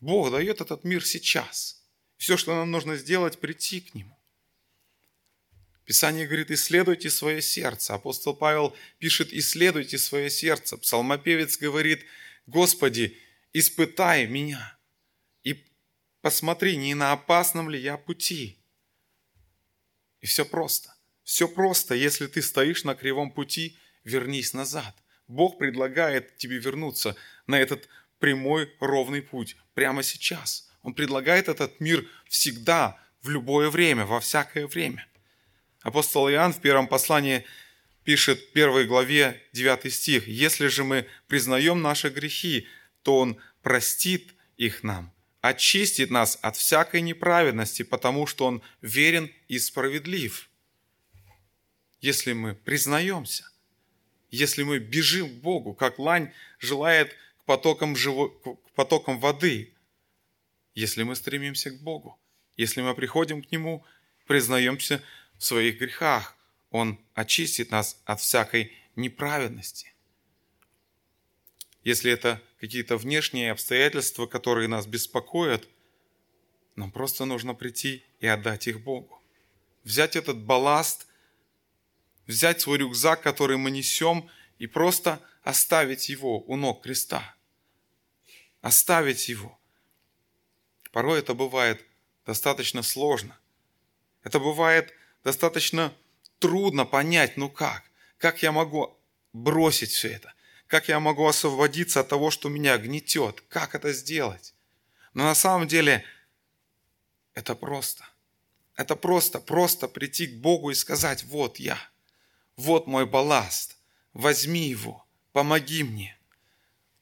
[0.00, 1.82] Бог дает этот мир сейчас.
[2.16, 4.16] Все, что нам нужно сделать, прийти к Нему.
[5.84, 7.94] Писание говорит, исследуйте свое сердце.
[7.94, 10.76] Апостол Павел пишет, исследуйте свое сердце.
[10.76, 12.04] Псалмопевец говорит,
[12.46, 13.18] Господи,
[13.52, 14.78] испытай меня
[15.42, 15.64] и
[16.20, 18.58] посмотри, не на опасном ли я пути–
[20.20, 20.94] и все просто.
[21.24, 21.94] Все просто.
[21.94, 24.96] Если ты стоишь на кривом пути, вернись назад.
[25.28, 27.16] Бог предлагает тебе вернуться
[27.46, 27.88] на этот
[28.18, 30.70] прямой, ровный путь прямо сейчас.
[30.82, 35.06] Он предлагает этот мир всегда, в любое время, во всякое время.
[35.82, 37.44] Апостол Иоанн в первом послании
[38.02, 40.26] пишет в первой главе 9 стих.
[40.26, 42.66] «Если же мы признаем наши грехи,
[43.02, 49.58] то Он простит их нам очистит нас от всякой неправедности, потому что Он верен и
[49.58, 50.48] справедлив.
[52.00, 53.44] Если мы признаемся,
[54.30, 59.74] если мы бежим к Богу, как лань желает к потокам, живо, к потокам воды,
[60.74, 62.18] если мы стремимся к Богу,
[62.56, 63.86] Если мы приходим к Нему,
[64.26, 65.02] признаемся
[65.38, 66.36] в своих грехах,
[66.70, 69.94] Он очистит нас от всякой неправедности.
[71.82, 75.66] Если это какие-то внешние обстоятельства, которые нас беспокоят,
[76.76, 79.22] нам просто нужно прийти и отдать их Богу.
[79.82, 81.06] Взять этот балласт,
[82.26, 84.28] взять свой рюкзак, который мы несем,
[84.58, 87.34] и просто оставить его у ног креста.
[88.60, 89.58] Оставить его.
[90.92, 91.84] Порой это бывает
[92.26, 93.38] достаточно сложно.
[94.22, 94.92] Это бывает
[95.24, 95.94] достаточно
[96.38, 97.84] трудно понять, ну как?
[98.18, 98.98] Как я могу
[99.32, 100.34] бросить все это?
[100.70, 103.42] Как я могу освободиться от того, что меня гнетет?
[103.48, 104.54] Как это сделать?
[105.14, 106.04] Но на самом деле
[107.34, 108.04] это просто.
[108.76, 111.76] Это просто, просто прийти к Богу и сказать, вот я,
[112.54, 113.78] вот мой балласт,
[114.12, 116.16] возьми его, помоги мне.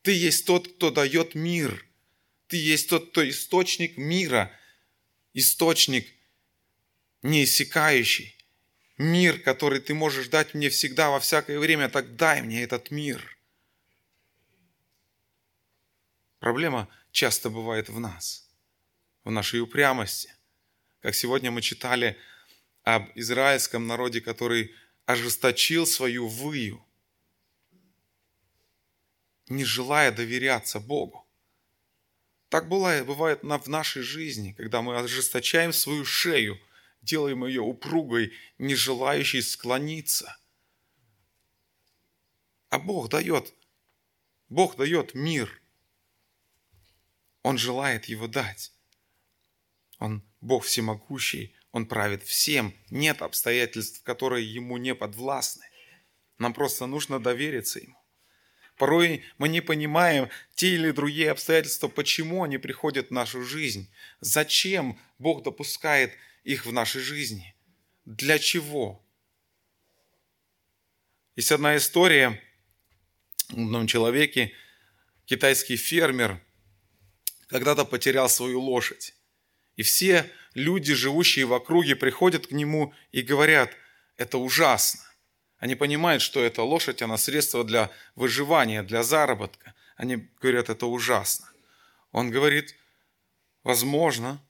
[0.01, 1.87] Ты есть тот, кто дает мир.
[2.47, 4.51] Ты есть тот, кто источник мира,
[5.35, 6.09] источник
[7.21, 8.35] неиссякающий.
[8.97, 13.38] Мир, который ты можешь дать мне всегда, во всякое время, так дай мне этот мир.
[16.39, 18.49] Проблема часто бывает в нас,
[19.24, 20.34] в нашей упрямости.
[21.01, 22.16] Как сегодня мы читали
[22.82, 24.74] об израильском народе, который
[25.05, 26.84] ожесточил свою выю,
[29.49, 31.26] не желая доверяться Богу.
[32.49, 36.59] Так бывает, бывает в нашей жизни, когда мы ожесточаем свою шею,
[37.03, 40.36] делаем ее упругой, не желающей склониться.
[42.70, 43.55] А Бог дает,
[44.49, 45.61] Бог дает мир.
[47.49, 48.74] Он желает его дать.
[49.99, 52.74] Он Бог всемогущий, Он правит всем.
[52.90, 55.64] Нет обстоятельств, которые Ему не подвластны.
[56.36, 57.96] Нам просто нужно довериться Ему.
[58.76, 63.90] Порой мы не понимаем те или другие обстоятельства, почему они приходят в нашу жизнь,
[64.20, 66.12] зачем Бог допускает
[66.44, 67.57] их в нашей жизни,
[68.05, 69.03] для чего.
[71.34, 72.42] Есть одна история
[73.49, 74.53] о одном человеке,
[75.24, 76.42] китайский фермер,
[77.49, 79.14] когда-то потерял свою лошадь.
[79.76, 83.70] И все люди, живущие в округе, приходят к нему и говорят,
[84.16, 85.01] это ужасно.
[85.59, 89.74] Они понимают, что эта лошадь, она средство для выживания, для заработка.
[89.96, 91.51] Они говорят, это ужасно.
[92.12, 92.76] Он говорит,
[93.64, 94.40] возможно.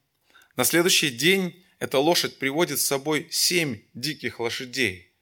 [0.56, 5.12] На следующий день эта лошадь приводит с собой семь диких лошадей.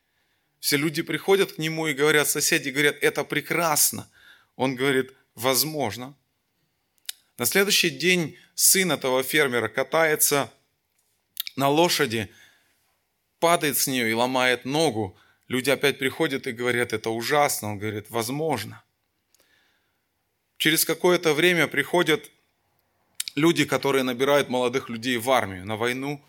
[0.58, 4.10] Все люди приходят к нему и говорят, соседи говорят, это прекрасно.
[4.56, 6.16] Он говорит, возможно.
[7.38, 10.50] На следующий день сын этого фермера катается
[11.54, 12.30] на лошади,
[13.38, 15.16] падает с нее и ломает ногу.
[15.48, 17.72] Люди опять приходят и говорят, это ужасно.
[17.72, 18.82] Он говорит, возможно.
[20.56, 22.30] Через какое-то время приходят
[23.34, 26.24] люди, которые набирают молодых людей в армию, на войну,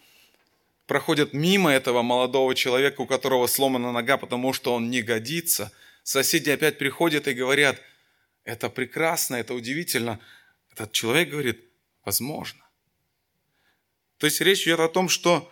[0.86, 5.72] проходят мимо этого молодого человека, у которого сломана нога, потому что он не годится.
[6.04, 7.82] Соседи опять приходят и говорят,
[8.44, 10.20] это прекрасно, это удивительно.
[10.78, 11.66] Этот человек говорит,
[12.06, 12.64] возможно.
[14.20, 15.52] То есть речь идет о том, что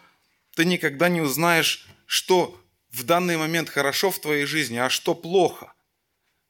[0.53, 5.73] ты никогда не узнаешь, что в данный момент хорошо в твоей жизни, а что плохо.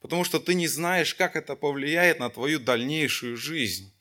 [0.01, 3.93] Потому что ты не знаешь, как это повлияет на твою дальнейшую жизнь,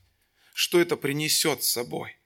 [0.53, 2.17] что это принесет с собой.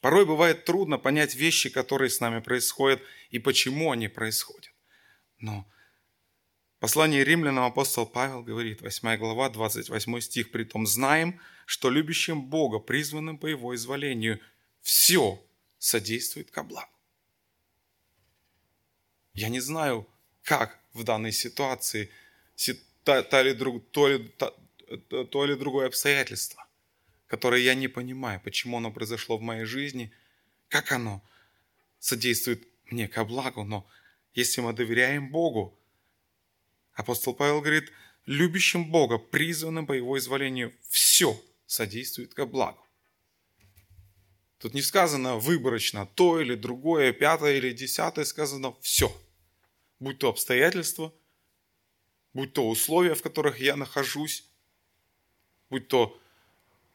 [0.00, 4.72] Порой бывает трудно понять вещи, которые с нами происходят и почему они происходят.
[5.38, 5.68] Но
[6.84, 12.78] послание римлянам апостол Павел говорит, 8 глава, 28 стих, «При том знаем, что любящим Бога,
[12.78, 14.38] призванным по Его изволению,
[14.82, 15.42] все
[15.78, 16.92] содействует ко благу».
[19.32, 20.06] Я не знаю,
[20.42, 22.10] как в данной ситуации
[23.02, 26.66] то, то, или, друг, то, или, то, то или другое обстоятельство,
[27.26, 30.12] которое я не понимаю, почему оно произошло в моей жизни,
[30.68, 31.22] как оно
[31.98, 33.88] содействует мне ко благу, но
[34.34, 35.80] если мы доверяем Богу,
[36.94, 37.92] апостол Павел говорит,
[38.26, 42.80] любящим Бога, призванным по Его изволению, все содействует ко благу.
[44.58, 49.14] Тут не сказано выборочно то или другое, пятое или десятое, сказано все–
[50.04, 51.12] будь то обстоятельства,
[52.32, 54.44] будь то условия, в которых я нахожусь,
[55.70, 56.20] будь то,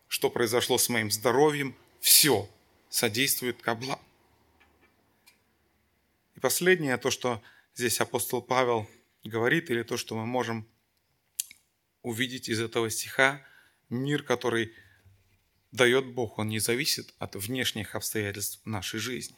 [0.08, 2.50] что произошло с моим здоровьем, все
[2.90, 4.02] содействует ко благу.
[6.36, 7.42] И последнее, то, что
[7.76, 8.88] здесь апостол Павел
[9.24, 10.68] говорит, или то, что мы можем
[12.02, 13.46] увидеть из этого стиха,
[13.90, 14.74] мир, который
[15.72, 19.38] дает Бог, он не зависит от внешних обстоятельств нашей жизни.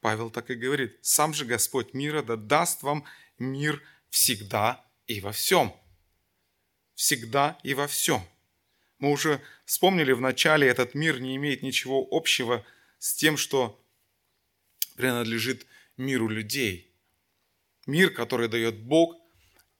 [0.00, 3.04] Павел так и говорит, сам же Господь мира да даст вам
[3.38, 5.74] мир всегда и во всем.
[6.94, 8.22] Всегда и во всем.
[8.98, 12.64] Мы уже вспомнили в начале, этот мир не имеет ничего общего
[12.98, 13.82] с тем, что
[14.96, 15.66] принадлежит
[15.96, 16.89] миру людей.
[17.86, 19.16] Мир, который дает Бог,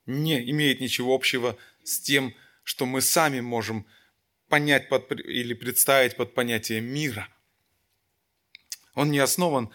[0.06, 2.34] не имеет ничего общего с тем,
[2.64, 3.86] что мы сами можем
[4.48, 7.28] понять под, или представить под понятием мира.
[8.94, 9.70] Он не основан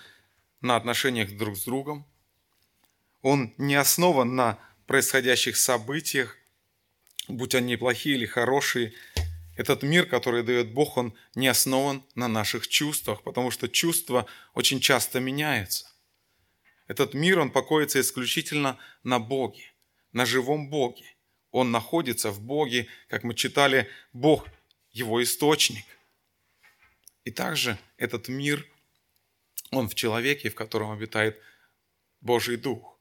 [0.62, 2.06] на отношениях друг с другом.
[3.22, 6.38] Он не основан на происходящих событиях,
[7.28, 8.94] будь они плохие или хорошие.
[9.56, 14.82] Этот мир, который дает Бог, он не основан на наших чувствах, потому что чувства очень
[14.82, 15.95] часто меняются.
[16.88, 19.74] Этот мир, он покоится исключительно на Боге,
[20.12, 21.06] на живом Боге.
[21.52, 24.48] Он находится в Боге, как мы читали, Бог–
[24.96, 25.86] его источник.
[27.26, 28.66] И также этот мир,
[29.72, 31.38] он в человеке, в котором обитает
[32.22, 32.98] Божий Дух.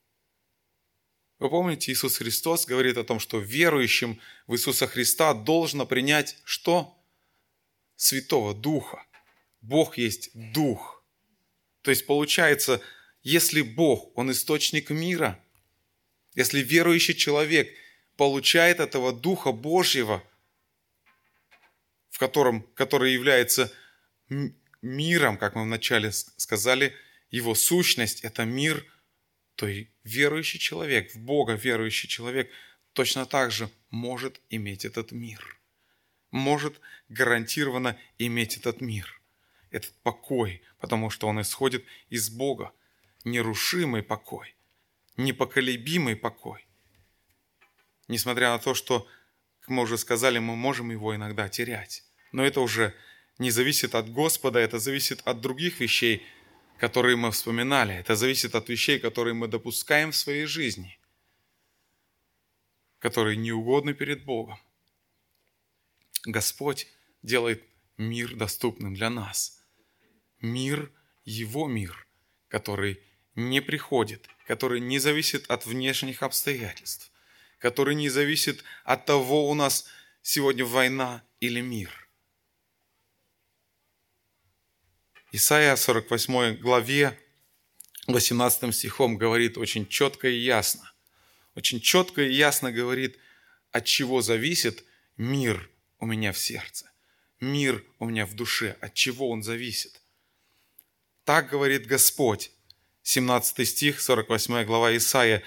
[1.38, 6.98] Вы помните, Иисус Христос говорит о том, что верующим в Иисуса Христа должно принять что?
[7.94, 9.06] Святого Духа.
[9.60, 11.04] Бог есть Дух.
[11.82, 12.80] То есть получается,
[13.24, 15.42] если Бог, Он источник мира,
[16.34, 17.74] если верующий человек
[18.16, 20.22] получает этого Духа Божьего,
[22.10, 23.72] в котором, который является
[24.82, 26.94] миром, как мы вначале сказали,
[27.30, 28.84] его сущность– это мир,
[29.56, 32.50] то и верующий человек, в Бога верующий человек
[32.92, 35.58] точно так же может иметь этот мир.
[36.30, 39.20] Может гарантированно иметь этот мир,
[39.70, 42.70] этот покой, потому что он исходит из Бога–
[43.24, 44.54] нерушимый покой,
[45.16, 46.66] непоколебимый покой.
[48.08, 49.08] Несмотря на то, что,
[49.60, 52.04] как мы уже сказали, мы можем его иногда терять.
[52.32, 52.94] Но это уже
[53.38, 56.22] не зависит от Господа, это зависит от других вещей,
[56.78, 57.94] которые мы вспоминали.
[57.94, 60.98] Это зависит от вещей, которые мы допускаем в своей жизни,
[62.98, 64.58] которые неугодны перед Богом.
[66.26, 66.88] Господь
[67.22, 67.64] делает
[67.96, 69.62] мир доступным для нас.
[70.40, 70.92] Мир,
[71.24, 72.06] Его мир,
[72.48, 73.00] который
[73.34, 77.10] не приходит, который не зависит от внешних обстоятельств,
[77.58, 79.86] который не зависит от того, у нас
[80.22, 82.08] сегодня война или мир.
[85.32, 87.18] Исайя 48 главе
[88.06, 90.92] 18 стихом говорит очень четко и ясно.
[91.54, 93.18] Очень четко и ясно говорит,
[93.72, 94.84] от чего зависит
[95.16, 96.90] мир у меня в сердце.
[97.40, 98.76] Мир у меня в душе.
[98.80, 100.00] От чего он зависит.
[101.24, 102.52] Так говорит Господь.
[103.04, 105.42] 17 стих, 48 глава Исаия.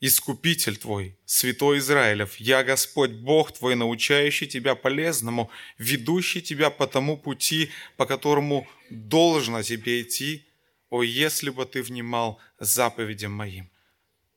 [0.00, 7.18] «Искупитель твой, святой Израилев, я Господь Бог твой, научающий тебя полезному, ведущий тебя по тому
[7.18, 10.46] пути, по которому должно тебе идти.
[10.88, 13.70] О, если бы ты внимал заповедям моим!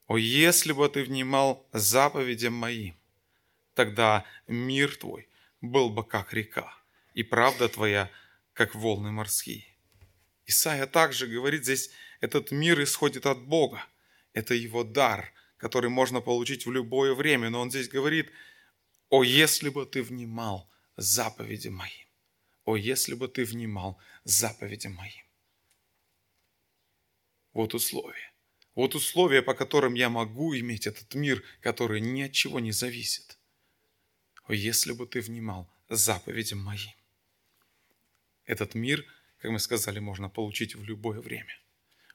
[0.08, 2.94] О, если бы ты внимал заповедям моим!
[3.74, 5.30] Тогда мир твой
[5.62, 6.78] был бы как река,
[7.14, 8.10] и правда твоя,
[8.54, 9.67] как волны морские.
[10.48, 11.92] Исайя также говорит здесь,
[12.22, 13.86] этот мир исходит от Бога.
[14.32, 17.50] Это его дар, который можно получить в любое время.
[17.50, 18.32] Но он здесь говорит,
[19.10, 22.08] о, если бы ты внимал заповеди моим.
[22.64, 25.26] О, если бы ты внимал заповедям моим.
[27.52, 28.34] Вот условия.
[28.74, 33.38] Вот условия, по которым я могу иметь этот мир, который ни от чего не зависит.
[34.48, 36.94] О, если бы ты внимал заповедям моим.
[38.46, 39.06] Этот мир–
[39.40, 41.58] как мы сказали, можно получить в любое время.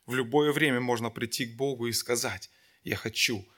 [0.07, 2.51] В любое время можно прийти к Богу и сказать,
[2.83, 3.49] я хочу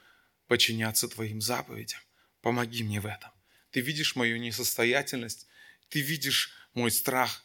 [0.47, 1.99] подчиняться Твоим заповедям,
[2.41, 3.31] помоги мне в этом.
[3.71, 5.47] Ты видишь мою несостоятельность,
[5.89, 7.43] ты видишь мой страх,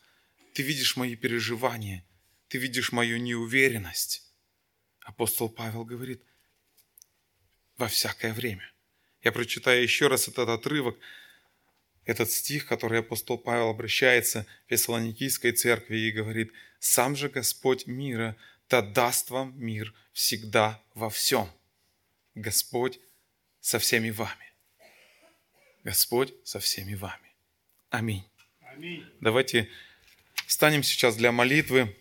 [0.52, 2.04] ты видишь мои переживания,
[2.48, 4.22] ты видишь мою неуверенность.
[5.00, 6.22] Апостол Павел говорит,
[7.78, 8.70] во всякое время.
[9.22, 10.98] Я прочитаю еще раз этот отрывок,
[12.04, 18.36] этот стих, который апостол Павел обращается в Фессалоникийской церкви и говорит, «Сам же Господь мира,
[18.68, 21.48] да даст вам мир всегда во всем».
[22.34, 23.00] Господь
[23.60, 24.52] со всеми вами.
[25.84, 27.34] Господь со всеми вами.
[27.90, 28.24] Аминь.
[28.60, 29.04] Аминь.
[29.20, 29.68] Давайте
[30.46, 31.96] встанем сейчас для молитвы.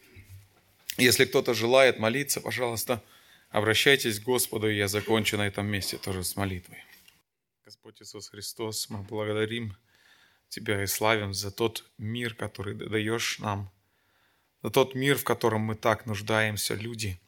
[0.97, 3.03] Если кто-то желает молиться, пожалуйста,
[3.49, 6.83] обращайтесь к Господу, и я закончу на этом месте тоже с молитвой.
[7.65, 9.75] Господь Иисус Христос, мы благодарим
[10.49, 13.71] Тебя и славим за тот мир, который ты даешь нам,
[14.63, 17.21] за тот мир, в котором мы так нуждаемся, люди,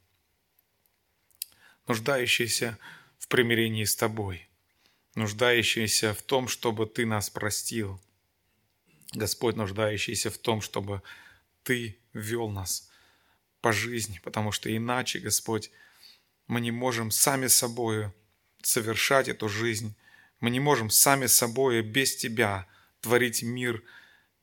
[1.87, 2.79] нуждающиеся
[3.19, 4.49] в примирении с Тобой,
[5.13, 8.01] нуждающиеся в том, чтобы Ты нас простил,
[9.13, 11.03] Господь, нуждающийся в том, чтобы
[11.61, 12.89] Ты вел нас
[13.61, 15.69] по жизни, потому что иначе, Господь,
[16.47, 18.15] мы не можем сами собою
[18.63, 19.95] совершать эту жизнь,
[20.39, 22.65] мы не можем сами собой без Тебя–
[23.01, 23.83] творить мир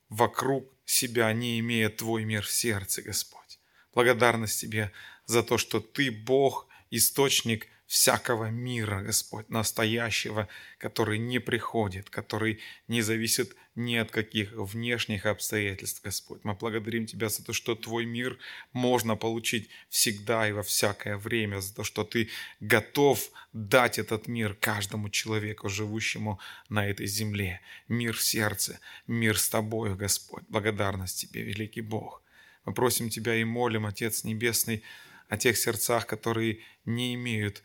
[0.08, 3.58] вокруг себя, не имея Твой мир в сердце, Господь.
[3.94, 4.92] Благодарность Тебе
[5.26, 10.46] за то, что Ты Бог, источник всякого мира, Господь, настоящего,
[10.78, 16.44] который не приходит, который не зависит ни от каких внешних обстоятельств, Господь.
[16.44, 18.38] Мы благодарим Тебя за то, что Твой мир
[18.72, 22.28] можно получить всегда и во всякое время, за то, что Ты
[22.60, 27.62] готов дать этот мир каждому человеку, живущему на этой земле.
[27.88, 30.44] Мир в сердце, мир с Тобою, Господь.
[30.48, 32.22] Благодарность Тебе, великий Бог.
[32.66, 34.82] Мы просим Тебя и молим, Отец Небесный,
[35.28, 37.62] о тех сердцах, которые не имеют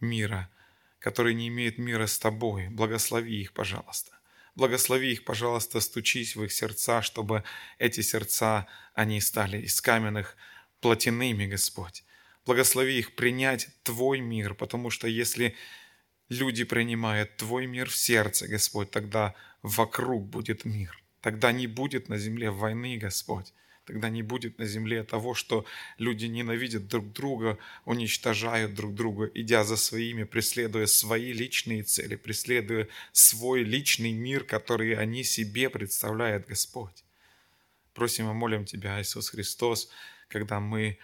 [0.00, 0.50] мира,
[0.98, 2.68] которые не имеют мира с Тобой.
[2.68, 4.12] Благослови их, пожалуйста.
[4.54, 7.42] Благослови их, пожалуйста, стучись в их сердца, чтобы
[7.78, 10.36] эти сердца, они стали из каменных
[10.80, 12.04] плотяными, Господь.
[12.46, 15.56] Благослови их принять Твой мир, потому что если
[16.28, 21.02] люди принимают Твой мир в сердце, Господь, тогда вокруг будет мир.
[21.20, 23.52] Тогда не будет на земле войны, Господь.
[23.86, 25.66] Тогда не будет на земле того, что
[25.98, 32.88] люди ненавидят друг друга, уничтожают друг друга, идя за своими, преследуя свои личные цели, преследуя
[33.12, 37.04] свой личный мир, который они себе представляют, Господь.
[37.92, 39.90] Просим и молим Тебя, Иисус Христос,
[40.28, 40.98] когда мы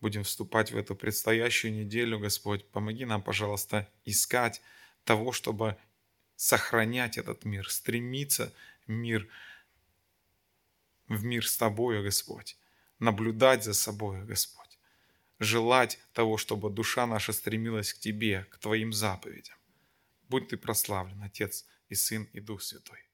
[0.00, 4.60] будем вступать в эту предстоящую неделю, Господь, помоги нам, пожалуйста, искать
[5.04, 5.76] того, чтобы
[6.36, 8.52] сохранять этот мир, стремиться
[8.86, 9.26] мир
[11.08, 12.56] в мир с Тобою, Господь,
[12.98, 14.78] наблюдать за собою, Господь,
[15.38, 19.56] желать того, чтобы душа наша стремилась к Тебе, к Твоим заповедям.
[20.28, 23.05] Будь Ты прославлен, Отец и Сын и Дух Святой.